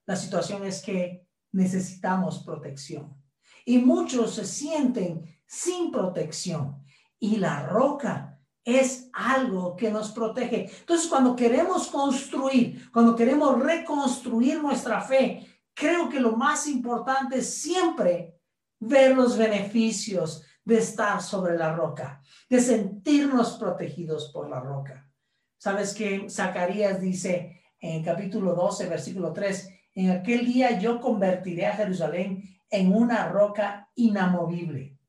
[0.05, 1.24] La situación es que
[1.55, 3.15] necesitamos protección
[3.65, 6.83] y muchos se sienten sin protección
[7.19, 10.69] y la roca es algo que nos protege.
[10.79, 17.61] Entonces, cuando queremos construir, cuando queremos reconstruir nuestra fe, creo que lo más importante es
[17.61, 18.39] siempre
[18.79, 25.09] ver los beneficios de estar sobre la roca, de sentirnos protegidos por la roca.
[25.57, 31.75] Sabes que Zacarías dice en capítulo 12, versículo 3, en aquel día yo convertiré a
[31.75, 34.99] Jerusalén en una roca inamovible.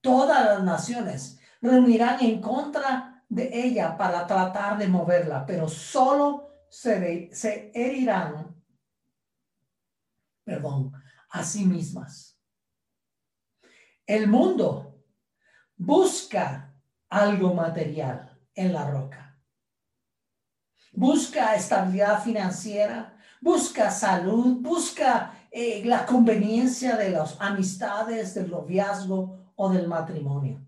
[0.00, 7.30] Todas las naciones reunirán en contra de ella para tratar de moverla, pero solo se,
[7.32, 8.54] se herirán,
[10.44, 10.92] perdón,
[11.30, 12.38] a sí mismas.
[14.06, 15.02] El mundo
[15.76, 16.74] busca
[17.08, 19.27] algo material en la roca.
[20.92, 29.70] Busca estabilidad financiera, busca salud, busca eh, la conveniencia de las amistades, del noviazgo o
[29.70, 30.64] del matrimonio.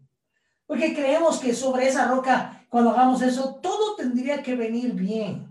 [0.67, 5.51] Porque creemos que sobre esa roca, cuando hagamos eso, todo tendría que venir bien.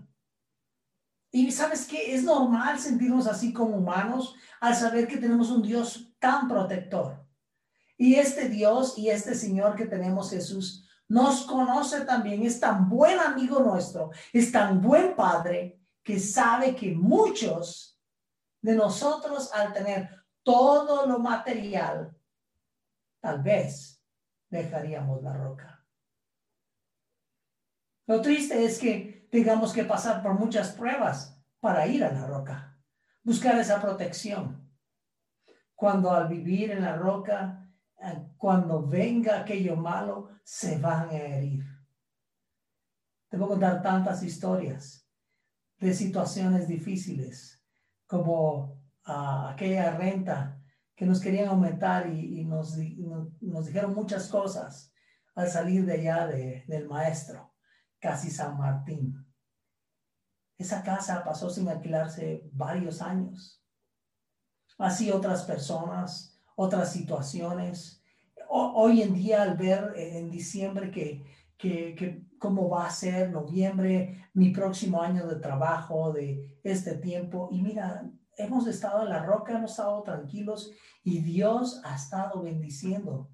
[1.30, 6.12] Y sabes que es normal sentirnos así como humanos al saber que tenemos un Dios
[6.18, 7.24] tan protector.
[7.96, 13.18] Y este Dios y este Señor que tenemos Jesús nos conoce también, es tan buen
[13.18, 18.00] amigo nuestro, es tan buen padre que sabe que muchos
[18.62, 20.08] de nosotros al tener
[20.44, 22.16] todo lo material,
[23.20, 24.00] tal vez
[24.50, 25.84] dejaríamos la roca.
[28.06, 32.80] Lo triste es que tengamos que pasar por muchas pruebas para ir a la roca,
[33.24, 34.70] buscar esa protección.
[35.74, 37.68] Cuando al vivir en la roca,
[38.36, 41.64] cuando venga aquello malo, se van a herir.
[43.28, 45.06] Te a contar tantas historias
[45.78, 47.62] de situaciones difíciles,
[48.06, 50.60] como ah, aquella renta
[51.00, 54.92] que nos querían aumentar y, nos, dijeron muchas cosas
[55.34, 57.54] al salir de allá del maestro,
[57.98, 59.26] casi San Martín.
[60.58, 63.64] Esa casa pasó sin alquilarse varios años.
[64.76, 66.29] Así otras personas,
[66.62, 68.02] otras situaciones.
[68.50, 71.24] hoy en día al ver en diciembre que,
[71.56, 77.48] que, que cómo va a ser noviembre, mi próximo año de trabajo, de este tiempo,
[77.50, 80.70] y mira, hemos estado en la roca, hemos estado tranquilos
[81.02, 83.30] y Dios ha estado bendiciendo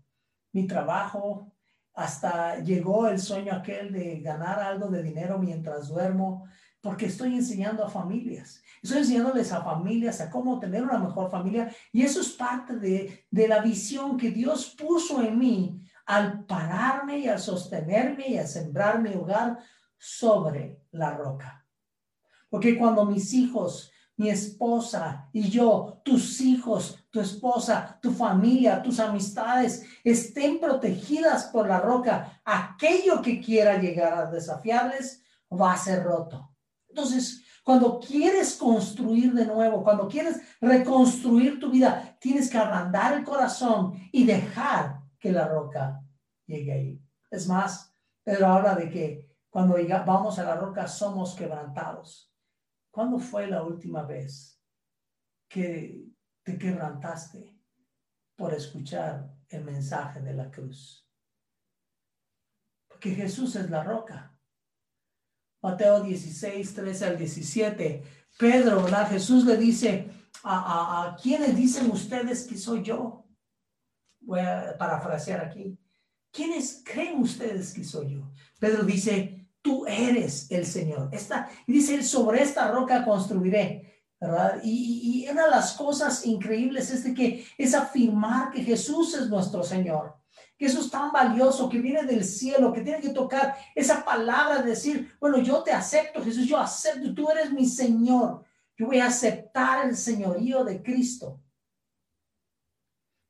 [0.53, 1.53] mi trabajo.
[1.95, 6.45] Hasta llegó el sueño aquel de ganar algo de dinero mientras duermo,
[6.87, 8.63] porque estoy enseñando a familias.
[8.81, 11.69] Estoy enseñándoles a familias a cómo tener una mejor familia.
[11.91, 17.27] Y eso es parte de, la visión que Dios puso en mí al pararme y
[17.27, 19.59] al sostenerme y a sembrar mi hogar
[19.99, 21.67] sobre la roca.
[22.49, 29.01] Porque cuando mis hijos mi esposa y yo, tus hijos, tu esposa, tu familia, tus
[29.01, 36.05] amistades estén protegidas por la roca, aquello que quiera llegar a desafiarles va a ser
[36.05, 36.56] roto.
[36.97, 43.23] Entonces, cuando quieres construir de nuevo, cuando quieres reconstruir tu vida, tienes que agrandar el
[43.23, 46.03] corazón y dejar que la roca
[46.47, 47.03] llegue ahí.
[47.31, 47.95] Es más,
[48.25, 49.77] Pedro habla de que cuando
[50.07, 52.33] vamos a la roca somos quebrantados.
[52.91, 54.59] ¿Cuándo fue la última vez
[55.51, 56.03] que
[56.43, 57.61] te quebrantaste
[58.37, 61.07] por escuchar el mensaje de la cruz?
[62.89, 64.36] Porque Jesús es la roca.
[65.67, 68.03] Mateo 16, 13 al 17.
[68.39, 69.11] Pedro, ¿verdad?
[69.11, 70.09] Jesús le dice,
[70.45, 70.55] ¿a,
[71.03, 73.27] a, quiénes dicen ustedes que soy yo?
[74.21, 75.77] Voy a parafrasear aquí.
[76.31, 78.31] ¿Quiénes creen ustedes que soy yo?
[78.61, 81.09] Pedro dice, tú eres el Señor.
[81.11, 84.61] Esta, dice, sobre esta roca construiré, ¿verdad?
[84.63, 89.29] Y, y, una de las cosas increíbles es de que es afirmar que Jesús es
[89.29, 90.15] nuestro Señor,
[90.59, 94.63] que eso es tan valioso, que viene del cielo, que tiene que tocar esa palabra
[94.63, 98.45] de decir, bueno, yo te acepto, Jesús, yo acepto, tú eres mi Señor,
[98.77, 101.41] yo voy a aceptar el señorío de Cristo.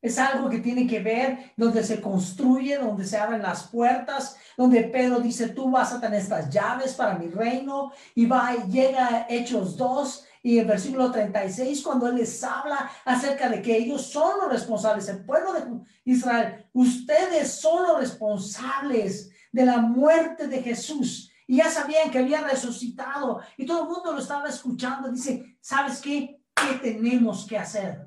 [0.03, 4.85] Es algo que tiene que ver donde se construye, donde se abren las puertas, donde
[4.85, 7.91] Pedro dice, tú vas a tener estas llaves para mi reino.
[8.15, 13.61] Y va llega Hechos 2 y el versículo 36, cuando él les habla acerca de
[13.61, 19.79] que ellos son los responsables, el pueblo de Israel, ustedes son los responsables de la
[19.79, 21.33] muerte de Jesús.
[21.49, 25.11] Y ya sabían que había resucitado y todo el mundo lo estaba escuchando.
[25.11, 26.41] Dice, ¿sabes qué?
[26.55, 28.07] ¿Qué tenemos que hacer?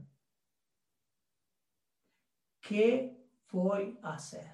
[2.61, 3.21] ¿Qué
[3.51, 4.49] voy a hacer?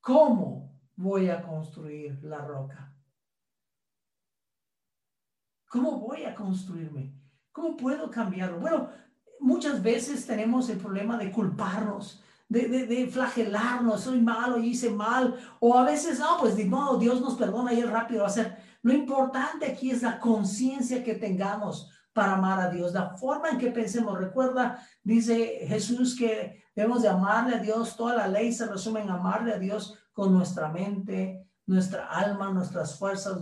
[0.00, 2.89] ¿Cómo voy a construir la roca?
[5.70, 7.14] ¿Cómo voy a construirme?
[7.52, 8.58] ¿Cómo puedo cambiarlo?
[8.58, 8.88] Bueno,
[9.38, 14.90] muchas veces tenemos el problema de culparnos, de, de, de flagelarnos, soy malo y hice
[14.90, 18.58] mal, o a veces, no, pues no, Dios nos perdona y es rápido ser.
[18.82, 23.58] Lo importante aquí es la conciencia que tengamos para amar a Dios, la forma en
[23.58, 24.18] que pensemos.
[24.18, 29.10] Recuerda, dice Jesús que debemos de amarle a Dios, toda la ley se resume en
[29.10, 33.40] amarle a Dios con nuestra mente, nuestra alma, nuestras fuerzas.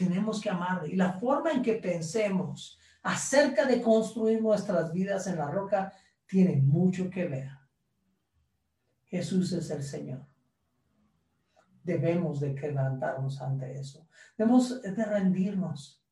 [0.00, 0.94] Tenemos que amarle.
[0.94, 5.92] Y la forma en que pensemos acerca de construir nuestras vidas en la roca
[6.26, 7.50] tiene mucho que ver.
[9.04, 10.24] Jesús es el Señor.
[11.82, 14.08] Debemos de quebrantarnos ante eso.
[14.38, 16.02] Debemos de rendirnos.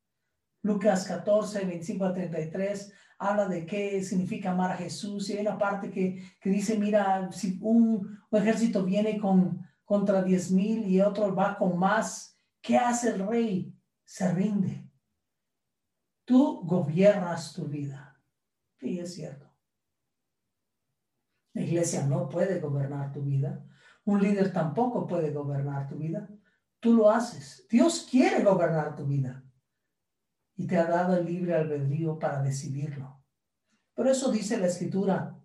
[0.61, 5.57] Lucas 14, 25 a 33 habla de qué significa amar a Jesús y hay una
[5.57, 11.01] parte que, que dice, mira, si un, un ejército viene con, contra diez mil y
[11.01, 13.78] otro va con más, ¿qué hace el rey?
[14.09, 14.91] Se rinde.
[16.25, 18.19] Tú gobiernas tu vida.
[18.79, 19.55] Sí, es cierto.
[21.53, 23.67] La iglesia no puede gobernar tu vida.
[24.07, 26.27] Un líder tampoco puede gobernar tu vida.
[26.81, 27.67] Tú lo haces.
[27.69, 29.45] Dios quiere gobernar tu vida.
[30.57, 33.23] Y te ha dado el libre albedrío para decidirlo.
[33.93, 35.39] Por eso dice la escritura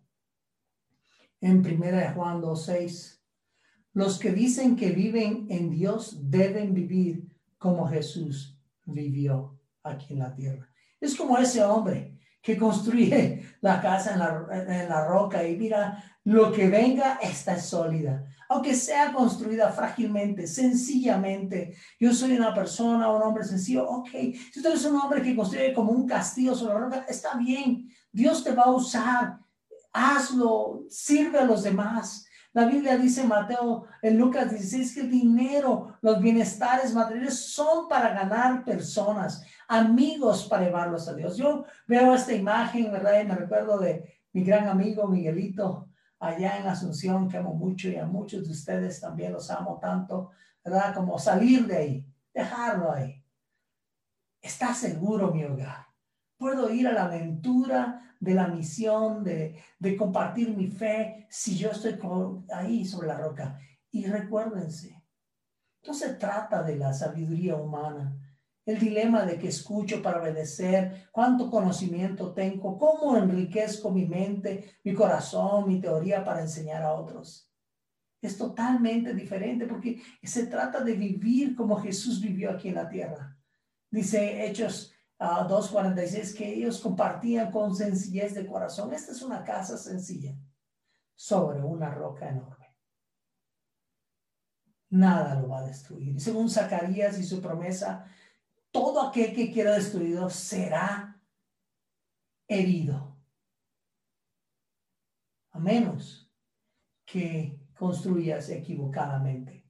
[1.42, 3.20] en 1 Juan 2.6.
[3.92, 8.53] Los que dicen que viven en Dios deben vivir como Jesús
[8.86, 10.70] vivió aquí en la tierra.
[11.00, 14.46] Es como ese hombre que construye la casa en la,
[14.82, 18.26] en la roca y mira, lo que venga está sólida.
[18.50, 21.76] Aunque sea construida frágilmente, sencillamente.
[22.00, 23.88] Yo soy una persona, un hombre sencillo.
[23.90, 27.36] Ok, si usted es un hombre que construye como un castillo sobre la roca, está
[27.38, 27.90] bien.
[28.12, 29.40] Dios te va a usar.
[29.92, 32.26] Hazlo, sirve a los demás.
[32.54, 38.14] La Biblia dice Mateo, en Lucas 16, que el dinero, los bienestares materiales son para
[38.14, 41.36] ganar personas, amigos para llevarlos a Dios.
[41.36, 43.22] Yo veo esta imagen, ¿verdad?
[43.22, 45.90] Y me recuerdo de mi gran amigo Miguelito,
[46.20, 50.30] allá en Asunción, que amo mucho y a muchos de ustedes también los amo tanto,
[50.64, 50.94] ¿verdad?
[50.94, 53.24] Como salir de ahí, dejarlo ahí.
[54.40, 55.93] Está seguro mi hogar.
[56.44, 61.72] Puedo ir a la aventura de la misión, de, de compartir mi fe, si yo
[61.72, 61.98] estoy
[62.54, 63.58] ahí sobre la roca.
[63.90, 65.02] Y recuérdense,
[65.88, 68.20] no se trata de la sabiduría humana,
[68.66, 74.94] el dilema de que escucho para obedecer, cuánto conocimiento tengo, cómo enriquezco mi mente, mi
[74.94, 77.50] corazón, mi teoría para enseñar a otros.
[78.22, 83.38] Es totalmente diferente porque se trata de vivir como Jesús vivió aquí en la tierra.
[83.90, 84.93] Dice Hechos
[85.24, 88.94] uh, 2.46 que ellos compartían con sencillez de corazón.
[88.94, 90.36] Esta es una casa sencilla
[91.16, 92.76] sobre una roca enorme.
[94.90, 96.20] Nada lo va a destruir.
[96.20, 98.06] Según Zacarías y su promesa,
[98.72, 101.20] todo aquel que quiera destruido será
[102.48, 103.18] herido.
[105.52, 106.32] A menos
[107.06, 109.68] que construyas equivocadamente.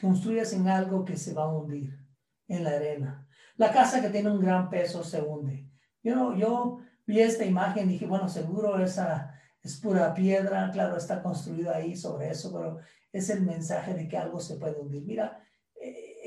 [0.00, 1.98] Construyas en algo que se va a hundir,
[2.46, 3.27] en la arena.
[3.58, 5.68] La casa que tiene un gran peso se hunde.
[6.02, 11.22] Yo, yo vi esta imagen y dije, bueno, seguro esa es pura piedra, claro, está
[11.22, 12.78] construida ahí sobre eso, pero
[13.12, 15.04] es el mensaje de que algo se puede hundir.
[15.04, 15.44] Mira,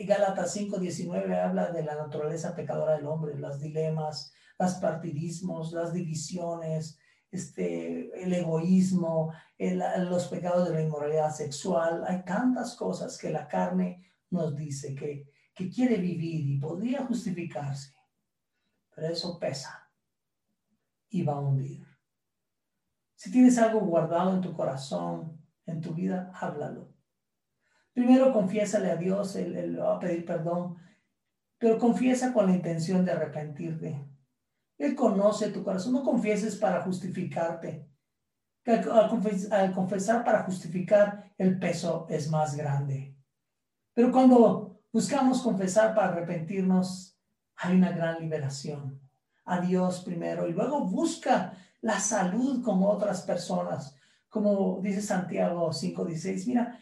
[0.06, 6.98] Gálatas 5:19 habla de la naturaleza pecadora del hombre, los dilemas, los partidismos, las divisiones,
[7.32, 12.04] este, el egoísmo, los pecados de la inmoralidad sexual.
[12.08, 17.94] Hay tantas cosas que la carne nos dice que, que quiere vivir y podría justificarse,
[18.96, 19.90] pero eso pesa
[21.10, 21.86] y va a hundir.
[23.16, 26.92] Si tienes algo guardado en tu corazón, en tu vida, háblalo.
[27.94, 30.78] Primero confiésale a Dios, él, va a pedir perdón,
[31.58, 34.08] pero confiesa con la intención de arrepentirte.
[34.78, 37.88] Él conoce tu corazón, no confieses para justificarte.
[38.66, 43.16] Al, confesar para justificar, el peso es más grande.
[43.94, 47.18] Pero cuando buscamos confesar para arrepentirnos,
[47.56, 49.00] hay una gran liberación.
[49.44, 53.96] a Dios primero y luego busca la salud con otras personas.
[54.30, 56.80] Como dice Santiago 5:16, mira,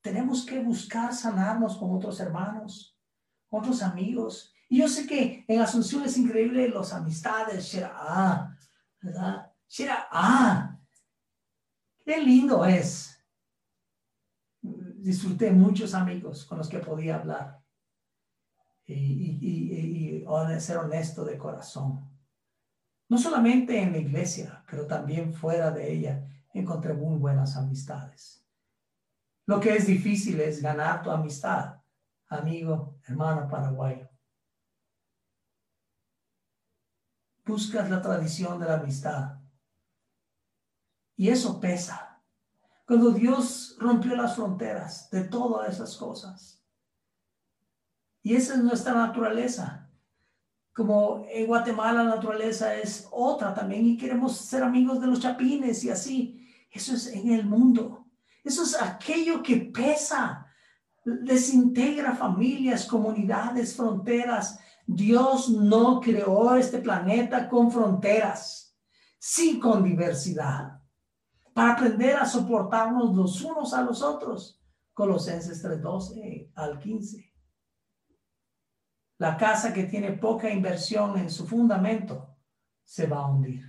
[0.00, 2.96] tenemos que buscar sanarnos con otros hermanos,
[3.50, 4.54] otros amigos.
[4.68, 8.56] Y yo sé que en Asunción es increíble los amistades, Shira, ah,
[9.02, 9.52] ¿verdad?
[9.68, 10.78] Shira, ah,
[12.04, 13.17] qué lindo es.
[15.00, 17.60] Disfruté muchos amigos con los que podía hablar
[18.84, 20.24] y,
[20.58, 22.10] ser honesto de corazón.
[23.08, 28.44] No solamente en la iglesia, pero también fuera de ella encontré muy buenas amistades.
[29.46, 31.80] Lo que es difícil es ganar tu amistad,
[32.28, 34.08] amigo, hermano paraguayo.
[37.46, 39.38] Buscas la tradición de la amistad.
[41.16, 42.07] Y eso pesa.
[42.88, 46.64] Cuando Dios rompió las fronteras de todas esas cosas.
[48.22, 49.90] Y esa es nuestra naturaleza.
[50.72, 55.84] Como en Guatemala la naturaleza es otra también y queremos ser amigos de los chapines
[55.84, 56.48] y así.
[56.70, 58.06] Eso es en el mundo.
[58.42, 60.46] Eso es aquello que pesa,
[61.04, 64.60] desintegra familias, comunidades, fronteras.
[64.86, 68.74] Dios no creó este planeta con fronteras,
[69.18, 70.77] sí con diversidad,
[71.58, 74.62] para aprender a soportarnos los unos a los otros.
[74.94, 77.34] Colosenses 3:12 al 15.
[79.18, 82.36] La casa que tiene poca inversión en su fundamento
[82.84, 83.64] se va a hundir.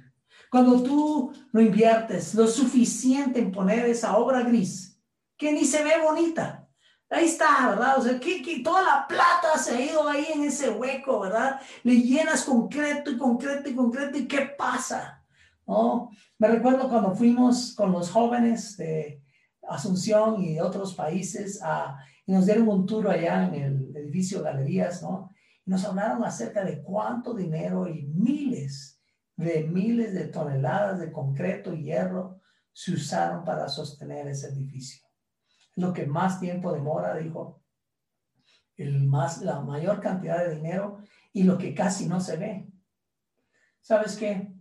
[0.52, 5.02] Cuando tú no inviertes lo suficiente en poner esa obra gris,
[5.36, 6.70] que ni se ve bonita,
[7.10, 7.98] ahí está, ¿verdad?
[7.98, 11.60] O sea, que, toda la plata se ha ido ahí en ese hueco, ¿verdad?
[11.82, 15.19] Le llenas concreto y concreto y concreto, ¿y qué pasa?
[15.70, 16.10] ¿No?
[16.40, 19.22] Me recuerdo cuando fuimos con los jóvenes de
[19.62, 21.96] Asunción y de otros países a,
[22.26, 25.30] y nos dieron un tour allá en el edificio Galerías, ¿no?
[25.64, 29.00] Y nos hablaron acerca de cuánto dinero y miles
[29.36, 32.42] de miles de toneladas de concreto y hierro
[32.74, 35.08] se usaron para sostener ese edificio.
[35.76, 37.62] Lo que más tiempo demora, dijo,
[38.76, 40.98] el más, la mayor cantidad de dinero
[41.32, 42.68] y lo que casi no se ve.
[43.82, 44.59] ¿Sabes qué?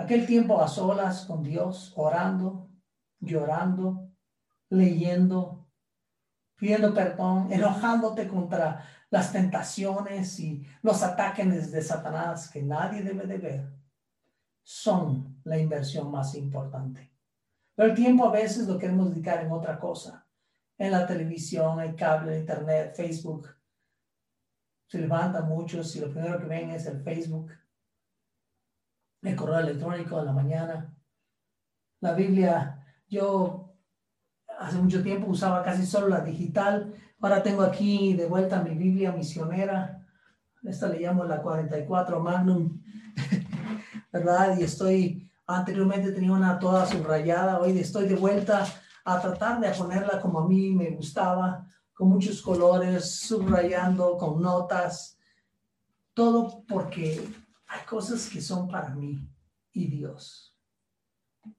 [0.00, 2.70] Aquel tiempo a solas con Dios, orando,
[3.20, 4.08] llorando,
[4.70, 5.68] leyendo,
[6.56, 13.36] pidiendo perdón, enojándote contra las tentaciones y los ataques de Satanás que nadie debe de
[13.36, 13.72] ver
[14.62, 17.12] son la inversión más importante.
[17.74, 20.26] Pero el tiempo a veces lo queremos dedicar en otra cosa,
[20.78, 23.54] en la televisión, el cable, internet, Facebook.
[24.86, 27.52] Se levantan muchos y lo primero que ven es el Facebook,
[29.22, 30.94] el correo electrónico en la mañana.
[32.00, 33.74] La Biblia, yo
[34.58, 36.94] hace mucho tiempo usaba casi solo la digital.
[37.20, 40.06] Ahora tengo aquí de vuelta mi Biblia misionera.
[40.62, 42.80] Esta le llamo la 44 Magnum.
[44.12, 44.58] ¿verdad?
[44.58, 48.66] Y estoy, anteriormente tenía una toda subrayada, hoy estoy de vuelta
[49.04, 55.18] a tratar de ponerla como a mí me gustaba, con muchos colores, subrayando, con notas,
[56.14, 57.26] todo porque
[57.70, 59.32] hay cosas que son para mí
[59.72, 60.56] y Dios,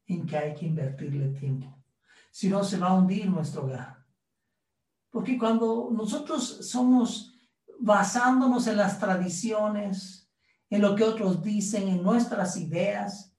[0.06, 1.82] en que hay que invertirle tiempo.
[2.30, 4.06] Si no, se va a hundir nuestro hogar.
[5.10, 7.34] Porque cuando nosotros somos
[7.80, 10.30] basándonos en las tradiciones,
[10.70, 13.34] en lo que otros dicen, en nuestras ideas,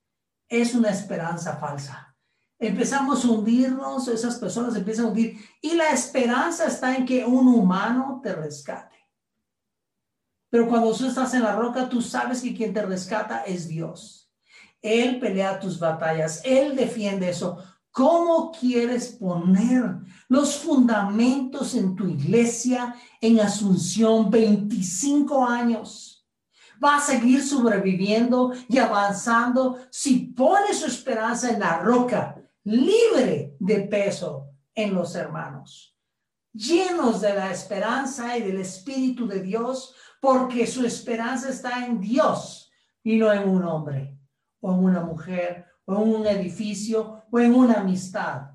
[0.47, 2.17] es una esperanza falsa.
[2.57, 7.47] Empezamos a hundirnos, esas personas empiezan a hundir y la esperanza está en que un
[7.47, 8.92] humano te rescate.
[10.53, 14.31] Pero cuando tú estás en la roca, tú sabes que quien te rescata es Dios.
[14.83, 17.57] Él pelea tus batallas, Él defiende eso.
[17.89, 19.95] ¿Cómo quieres poner
[20.27, 26.23] los fundamentos en tu iglesia en Asunción 25 años?
[26.83, 32.35] va a seguir sobreviviendo y avanzando si pone su esperanza en la roca,
[32.65, 35.97] libre de peso en los hermanos,
[36.51, 42.71] llenos de la esperanza y del Espíritu de Dios, porque su esperanza está en Dios
[43.03, 44.17] y no en un hombre
[44.61, 48.51] o en una mujer o en un edificio o en una amistad.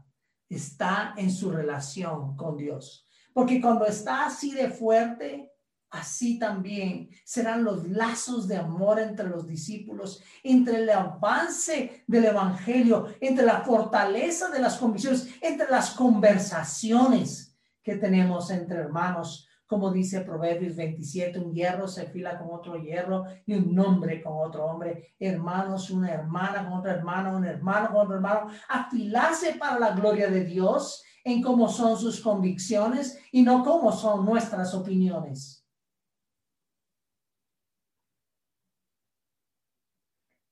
[0.49, 3.05] Está en su relación con Dios.
[3.35, 5.53] Porque cuando está así de fuerte,
[5.91, 13.07] Así también serán los lazos de amor entre los discípulos, entre el avance del Evangelio,
[13.23, 19.48] entre la fortaleza de las convicciones, entre las conversaciones que tenemos entre hermanos.
[19.69, 24.33] Como dice Proverbios 27, un hierro se fila con otro hierro y un hombre con
[24.39, 25.15] otro hombre.
[25.21, 28.51] Hermanos, una hermana con otra hermana, un hermano con otro hermano.
[28.67, 34.25] Afilarse para la gloria de Dios en cómo son sus convicciones y no cómo son
[34.25, 35.67] nuestras opiniones.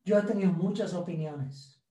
[0.05, 1.83] Yo he tenido muchas opiniones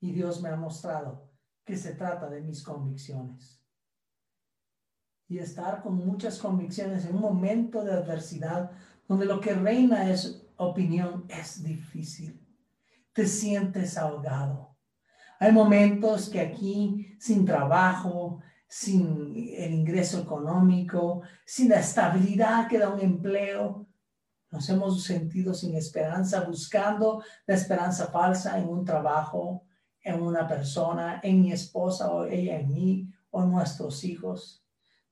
[0.00, 1.28] y Dios me ha mostrado
[1.64, 3.63] que se trata de mis convicciones.
[5.34, 8.70] Y estar con muchas convicciones en un momento de adversidad
[9.08, 12.40] donde lo que reina es opinión es difícil.
[13.12, 14.76] Te sientes ahogado.
[15.40, 22.90] Hay momentos que aquí sin trabajo, sin el ingreso económico, sin la estabilidad que da
[22.90, 23.88] un empleo,
[24.52, 29.64] nos hemos sentido sin esperanza, buscando la esperanza falsa en un trabajo,
[30.00, 34.63] en una persona, en mi esposa o ella en mí o nuestros hijos,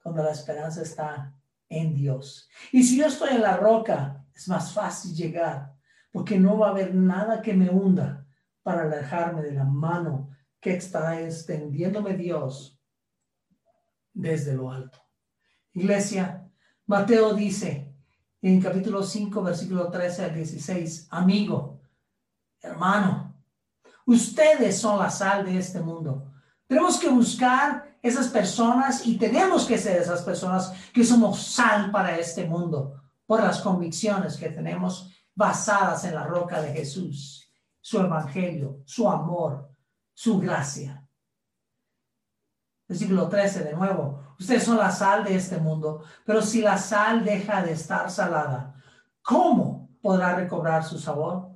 [0.02, 1.34] cuando la esperanza está
[1.68, 2.48] en Dios.
[2.72, 5.72] Y si yo estoy en la roca, es más fácil llegar,
[6.10, 8.26] porque no va a haber nada que me hunda
[8.62, 10.30] para alejarme de la mano
[10.60, 12.80] que está extendiéndome Dios
[14.12, 14.98] desde lo alto.
[15.72, 16.48] Iglesia,
[16.86, 17.94] Mateo dice
[18.42, 21.80] en capítulo 5, versículo 13 al 16, amigo,
[22.60, 23.34] hermano,
[24.06, 26.32] ustedes son la sal de este mundo.
[26.66, 32.18] Tenemos que buscar esas personas y tenemos que ser esas personas que somos sal para
[32.18, 37.48] este mundo por las convicciones que tenemos basadas en la roca de Jesús,
[37.80, 39.70] su evangelio, su amor,
[40.12, 41.06] su gracia.
[42.88, 44.20] Versículo 13 de nuevo.
[44.38, 48.74] Ustedes son la sal de este mundo, pero si la sal deja de estar salada,
[49.22, 51.52] ¿cómo podrá recobrar su sabor?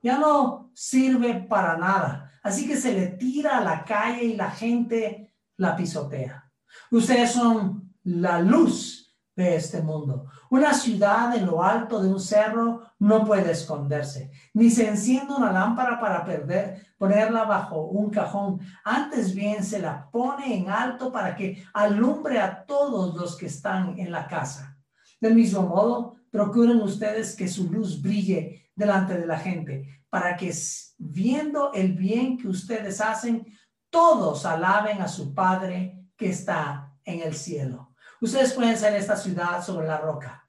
[0.00, 2.32] Ya no sirve para nada.
[2.42, 5.27] Así que se le tira a la calle y la gente
[5.58, 6.50] la pisotea.
[6.90, 10.26] Ustedes son la luz de este mundo.
[10.50, 15.52] Una ciudad en lo alto de un cerro no puede esconderse, ni se enciende una
[15.52, 18.60] lámpara para perder, ponerla bajo un cajón.
[18.84, 23.98] Antes bien se la pone en alto para que alumbre a todos los que están
[23.98, 24.76] en la casa.
[25.20, 30.52] Del mismo modo, procuren ustedes que su luz brille delante de la gente, para que
[30.98, 33.46] viendo el bien que ustedes hacen,
[33.90, 37.94] todos alaben a su Padre que está en el cielo.
[38.20, 40.48] Ustedes pueden ser esta ciudad sobre la roca.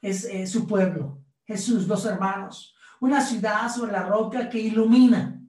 [0.00, 2.74] Es su pueblo, Jesús, los hermanos.
[3.00, 5.40] Una ciudad sobre la roca que ilumina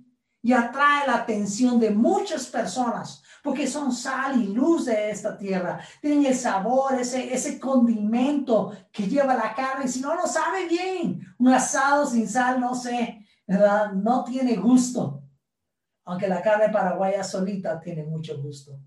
[0.42, 5.80] y atrae la atención de muchas personas porque son sal y luz de esta tierra.
[6.02, 9.88] Tienen el sabor, ese, ese condimento que lleva la carne.
[9.88, 13.94] Si no lo sabe bien, un asado sin sal, no sé, ¿verdad?
[13.94, 15.27] No tiene gusto.
[16.08, 18.80] Aunque la carne paraguaya solita tiene mucho gusto.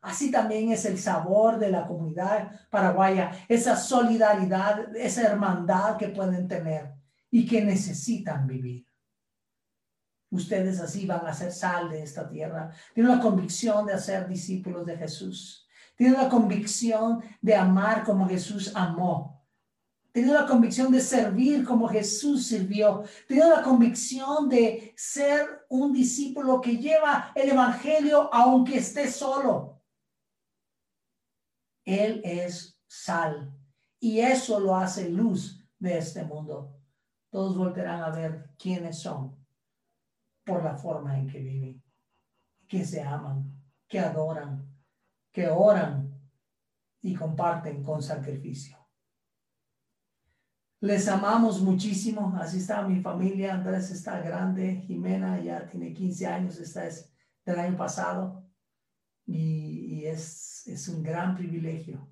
[0.00, 6.46] Así también es el sabor de la comunidad paraguaya, esa solidaridad, esa hermandad que pueden
[6.46, 6.94] tener
[7.32, 8.86] y que necesitan vivir.
[10.30, 12.70] Ustedes así van a ser sal de esta tierra.
[12.94, 15.66] Tienen la convicción de hacer discípulos de Jesús.
[15.96, 19.35] Tienen la convicción de amar como Jesús amó.
[20.16, 23.02] Tienen la convicción de servir como Jesús sirvió.
[23.28, 29.82] Tienen la convicción de ser un discípulo que lleva el Evangelio aunque esté solo.
[31.84, 33.54] Él es sal
[34.00, 36.80] y eso lo hace luz de este mundo.
[37.28, 39.36] Todos volverán a ver quiénes son
[40.46, 41.84] por la forma en que viven,
[42.66, 43.52] que se aman,
[43.86, 44.66] que adoran,
[45.30, 46.18] que oran
[47.02, 48.85] y comparten con sacrificio.
[50.80, 52.36] Les amamos muchísimo.
[52.38, 53.54] Así está mi familia.
[53.54, 54.82] Andrés está grande.
[54.86, 56.60] Jimena ya tiene 15 años.
[56.60, 57.12] Esta es
[57.44, 58.44] del año pasado.
[59.24, 62.08] Y, es, es un gran privilegio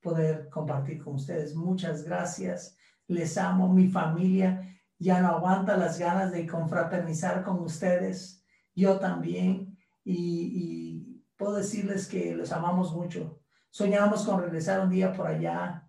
[0.00, 1.54] poder compartir con ustedes.
[1.54, 2.76] Muchas gracias.
[3.06, 3.72] Les amo.
[3.72, 8.44] Mi familia ya no aguanta las ganas de confraternizar con ustedes,
[8.74, 13.40] yo también, y, puedo decirles que los amamos mucho.
[13.70, 15.86] Soñamos con regresar un día por allá,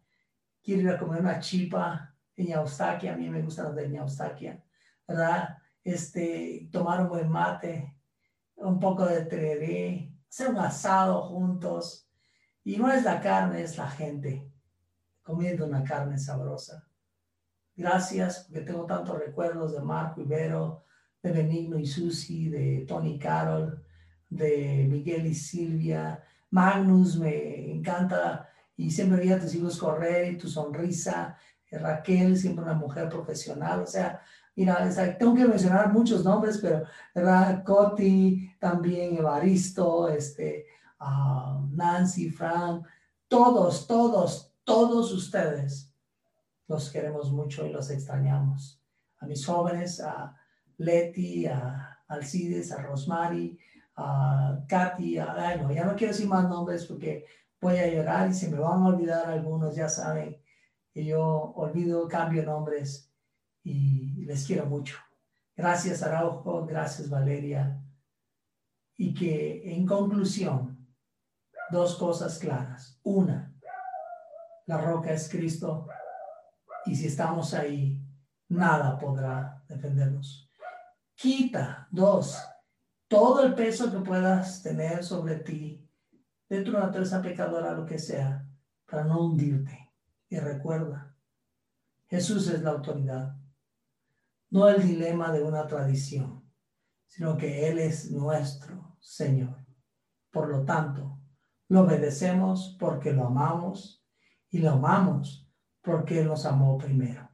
[0.62, 2.07] quiero ir a comer una chipa
[2.38, 4.64] en a mí me gusta de Eustaquia,
[5.08, 5.58] ¿verdad?
[5.84, 7.96] Este, tomar un buen mate,
[8.56, 12.08] un poco de tereré, hacer un asado juntos.
[12.64, 14.52] Y no es la carne, es la gente
[15.24, 16.88] comiendo una carne sabrosa.
[17.76, 20.84] Gracias, porque tengo tantos recuerdos de Marco Ibero,
[21.22, 23.84] de Benigno y Susi, de Tony Carol,
[24.30, 26.24] de Miguel y Silvia.
[26.52, 31.38] Magnus, me encanta y siempre veía tus hijos correr y tu sonrisa.
[31.72, 33.82] Raquel, siempre una mujer profesional.
[33.82, 34.22] O sea,
[34.55, 37.63] mira, tengo que mencionar muchos nombres, pero ¿verdad?
[37.63, 40.65] Coti, también Evaristo, este,
[40.99, 42.86] ah, Nancy, Frank,
[43.28, 45.93] todos, todos, todos ustedes
[46.68, 48.82] los queremos mucho y los extrañamos.
[49.20, 50.36] A mis jóvenes, a
[50.78, 53.57] Leti, a Alcides, a Rosmary,
[53.95, 57.26] a Katy, a, ay, ya no quiero decir más nombres porque
[57.59, 60.38] voy a llorar y se me van a olvidar algunos, ya saben
[61.06, 63.14] yo olvido, cambio nombres
[63.64, 64.98] y les quiero mucho.
[65.56, 67.84] Gracias Araujo, gracias Valeria.
[68.95, 70.88] Y que en conclusión,
[71.70, 73.00] dos cosas claras.
[73.04, 73.54] Una,
[74.66, 75.88] la roca es Cristo
[76.86, 78.02] y si estamos ahí,
[78.50, 80.50] nada podrá defendernos.
[81.16, 82.38] Quita, dos,
[83.08, 85.89] todo el peso que puedas tener sobre ti,
[86.50, 88.48] de tu naturaleza pecadora, lo que sea,
[88.86, 89.87] para no hundirte.
[90.30, 91.16] Y recuerda,
[92.08, 93.36] Jesús es la autoridad,
[94.50, 96.50] no el dilema de una tradición,
[97.06, 99.66] sino que Él es nuestro Señor.
[100.32, 101.20] Por lo tanto,
[101.70, 104.06] lo obedecemos porque lo amamos
[104.50, 105.50] y lo amamos
[105.82, 107.30] porque Él nos amó primero.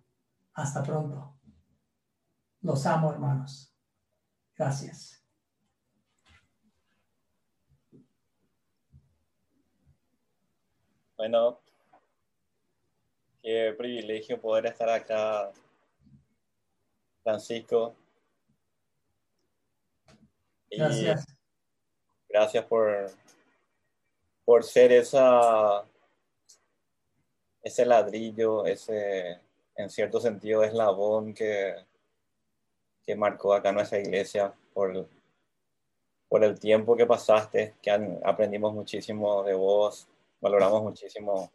[0.54, 1.40] Hasta pronto.
[2.62, 3.76] Los amo, hermanos.
[4.56, 5.24] Gracias.
[11.18, 11.63] Bueno,
[13.44, 15.52] qué privilegio poder estar acá,
[17.22, 17.94] Francisco.
[20.70, 21.26] Y Gracias.
[22.30, 23.12] gracias por,
[24.46, 25.84] por ser esa,
[27.62, 29.42] ese ladrillo, ese,
[29.76, 31.76] en cierto sentido, eslabón que,
[33.04, 35.08] que marcó acá nuestra iglesia por,
[36.30, 37.92] por el tiempo que pasaste, que
[38.24, 40.08] aprendimos muchísimo de vos,
[40.40, 41.52] valoramos muchísimo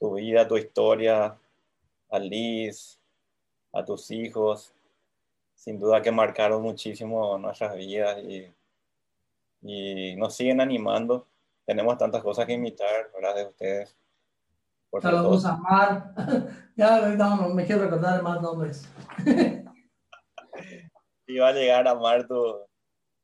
[0.00, 1.36] tu vida, tu historia,
[2.10, 2.98] a Liz,
[3.72, 4.72] a tus hijos,
[5.54, 8.50] sin duda que marcaron muchísimo nuestras vidas y,
[9.60, 11.26] y nos siguen animando.
[11.66, 13.36] Tenemos tantas cosas que imitar, ¿verdad?
[13.36, 13.96] De ustedes.
[14.88, 16.14] Por Saludos a Mar.
[16.76, 18.88] ya, no, no me quiero recordar más nombres.
[21.26, 22.56] Iba a llegar a amar tu,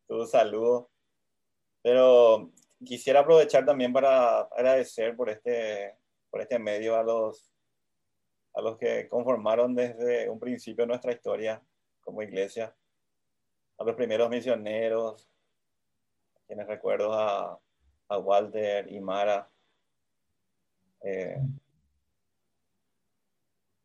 [0.07, 0.91] tu saludo,
[1.83, 2.51] pero
[2.85, 5.97] quisiera aprovechar también para agradecer por este,
[6.31, 7.53] por este medio a los,
[8.55, 11.63] a los que conformaron desde un principio nuestra historia
[12.01, 12.75] como iglesia,
[13.79, 15.29] a los primeros misioneros,
[16.47, 17.61] quienes recuerdo a,
[18.09, 19.51] a Walter y Mara.
[21.03, 21.39] eh,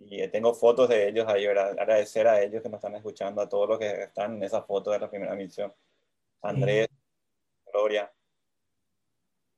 [0.04, 1.78] y tengo fotos de ellos ahí, ¿verdad?
[1.80, 4.92] agradecer a ellos que nos están escuchando, a todos los que están en esa foto
[4.92, 5.74] de la primera misión.
[6.42, 6.88] Andrés,
[7.72, 8.12] Gloria.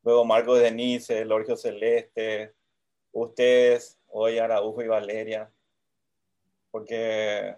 [0.04, 2.54] Luego Marcos Denise, Lorgio Celeste,
[3.14, 5.50] ustedes, hoy Araujo y Valeria,
[6.72, 7.56] porque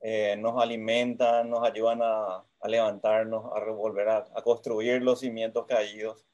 [0.00, 6.26] eh, nos alimentan, nos ayudan a, levantarnos, a volver a, a construir los cimientos caídos.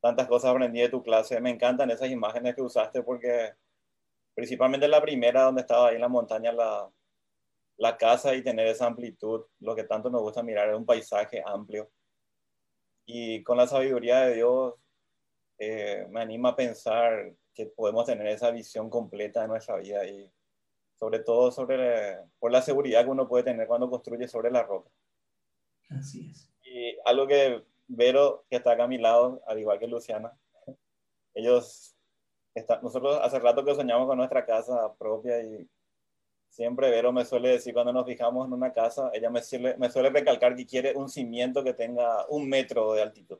[0.00, 1.40] Tantas cosas aprendí de tu clase.
[1.40, 3.54] Me encantan esas imágenes que usaste porque
[4.34, 6.90] principalmente la primera donde estaba ahí en la montaña la,
[7.80, 11.42] la casa y tener esa amplitud, lo que tanto nos gusta mirar es un paisaje
[11.44, 11.90] amplio.
[13.06, 14.74] Y con la sabiduría de Dios
[15.62, 20.32] eh, me anima a pensar que podemos tener esa visión completa de nuestra vida y
[20.98, 24.90] sobre todo sobre por la seguridad que uno puede tener cuando construye sobre la roca.
[25.90, 26.50] Así es.
[26.62, 30.32] Y algo que Vero, que está acá a mi lado, al igual que Luciana,
[31.34, 31.94] ellos,
[32.54, 35.68] está, nosotros hace rato que soñamos con nuestra casa propia y
[36.48, 39.90] siempre Vero me suele decir cuando nos fijamos en una casa, ella me suele, me
[39.90, 43.38] suele recalcar que quiere un cimiento que tenga un metro de altitud.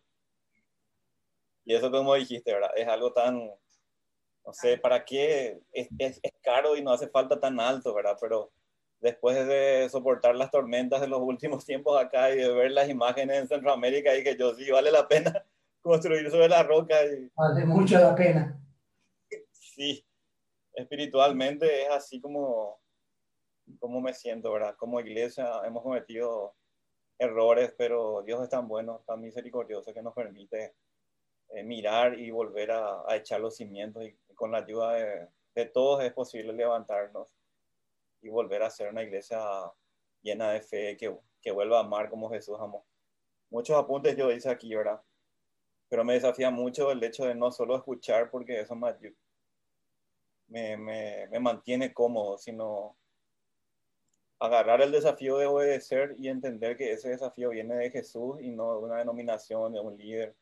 [1.71, 2.73] Y eso como dijiste, ¿verdad?
[2.75, 5.63] Es algo tan, no sé, ¿para qué?
[5.71, 8.17] Es, es, es caro y no hace falta tan alto, ¿verdad?
[8.21, 8.51] Pero
[8.99, 13.39] después de soportar las tormentas de los últimos tiempos acá y de ver las imágenes
[13.39, 15.47] en Centroamérica y que yo sí vale la pena
[15.81, 18.61] construir sobre la roca y Vale mucho la pena.
[19.53, 20.05] sí,
[20.75, 22.81] espiritualmente es así como,
[23.79, 24.75] como me siento, ¿verdad?
[24.77, 26.53] Como iglesia hemos cometido
[27.17, 30.75] errores, pero Dios es tan bueno, tan misericordioso que nos permite
[31.53, 35.67] eh, mirar y volver a, a, echar los cimientos y con la ayuda de, de
[35.67, 37.29] todos es posible levantarnos
[38.23, 39.41] y volver a ser una iglesia
[40.23, 42.85] llena de fe, que, que vuelva a amar como Jesús amó.
[43.51, 45.01] Muchos apuntes yo hice aquí, ¿verdad?
[45.89, 48.95] Pero me desafía mucho el hecho de no solo escuchar, porque eso me,
[50.47, 52.97] me, me, me mantiene cómodo, sino
[54.39, 58.73] agarrar el desafío de obedecer y entender que ese desafío viene de Jesús y no
[58.75, 60.37] de una denominación, de un líder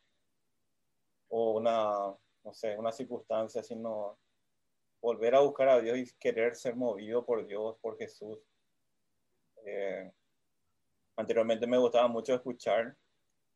[1.28, 2.14] o una,
[2.44, 4.18] no sé, una circunstancia, sino
[5.00, 8.38] volver a buscar a Dios y querer ser movido por Dios, por Jesús.
[9.64, 10.10] Eh,
[11.16, 12.96] anteriormente me gustaba mucho escuchar,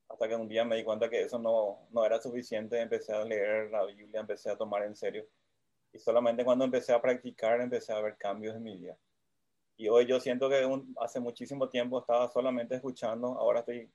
[0.09, 3.25] hasta que un día me di cuenta que eso no, no era suficiente, empecé a
[3.25, 5.27] leer la Biblia, empecé a tomar en serio.
[5.93, 8.97] Y solamente cuando empecé a practicar, empecé a ver cambios en mi vida.
[9.77, 13.91] Y hoy yo siento que un, hace muchísimo tiempo estaba solamente escuchando, ahora estoy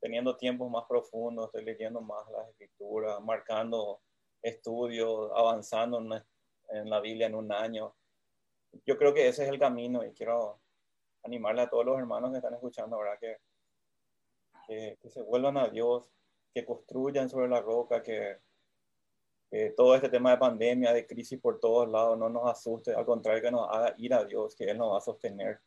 [0.00, 4.00] teniendo tiempos más profundos, estoy leyendo más las escrituras, marcando
[4.42, 6.22] estudios, avanzando en,
[6.78, 7.94] en la Biblia en un año.
[8.86, 10.60] yo creo que ese es el camino y quiero
[11.22, 13.18] animarle a todos los hermanos que están escuchando, ¿verdad?
[13.20, 13.36] Que,
[14.66, 16.04] que, que se vuelvan a Dios,
[16.54, 18.38] que construyan sobre la roca, que,
[19.50, 23.04] que todo este tema de pandemia, de crisis por todos lados, no nos asuste, al
[23.04, 25.60] contrario, que nos haga ir a Dios, que Él nos va a sostener.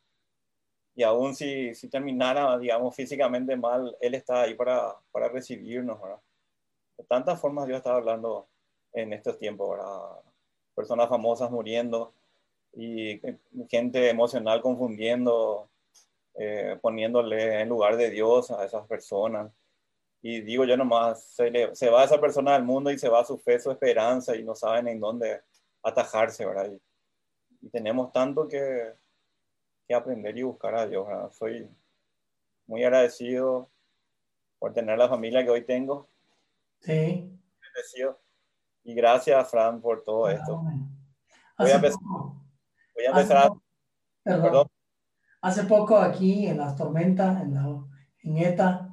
[0.95, 6.19] Y aún si, si terminara, digamos, físicamente mal, Él está ahí para, para recibirnos, ¿verdad?
[6.97, 8.47] De tantas formas Dios está hablando
[8.93, 9.99] en estos tiempos, ¿verdad?
[10.75, 12.13] Personas famosas muriendo
[12.73, 13.21] y
[13.69, 15.69] gente emocional confundiendo,
[16.35, 19.51] eh, poniéndole en lugar de Dios a esas personas.
[20.21, 23.25] Y digo yo nomás, se, le- se va esa persona del mundo y se va
[23.25, 25.41] su fe, su esperanza y no saben en dónde
[25.83, 26.71] atajarse, ¿verdad?
[26.71, 26.81] Y,
[27.67, 28.93] y tenemos tanto que,
[29.93, 31.31] que aprender y buscar a Dios, ¿verdad?
[31.31, 31.69] Soy
[32.65, 33.69] muy agradecido
[34.59, 36.09] por tener la familia que hoy tengo,
[36.79, 37.29] Sí.
[37.61, 38.19] agradecido.
[38.83, 40.57] Y gracias, Fran, por todo esto.
[40.59, 40.87] Amén.
[41.57, 41.99] Voy a Hace empezar-
[42.95, 43.47] Voy a hace empezar a...
[43.49, 43.63] poco-
[44.23, 44.41] perdón.
[44.43, 44.67] Perdón.
[45.41, 47.83] Hace poco aquí en las tormentas, en, la,
[48.23, 48.89] en ETA,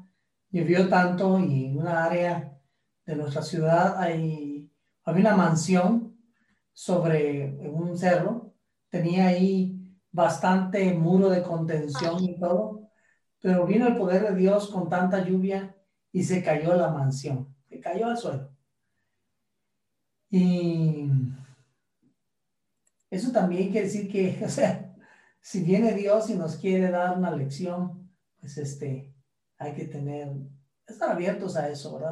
[0.50, 2.58] llovió tanto y en una área
[3.06, 4.70] de nuestra ciudad hay,
[5.04, 6.16] había una mansión
[6.72, 8.52] sobre un cerro.
[8.88, 9.79] Tenía ahí
[10.12, 12.90] bastante muro de contención y todo,
[13.40, 15.74] pero vino el poder de Dios con tanta lluvia
[16.12, 18.50] y se cayó la mansión, se cayó al suelo.
[20.30, 21.08] Y
[23.10, 24.94] eso también quiere decir que, o sea,
[25.40, 29.14] si viene Dios y nos quiere dar una lección, pues este,
[29.58, 30.32] hay que tener,
[30.86, 32.08] estar abiertos a eso, ¿verdad?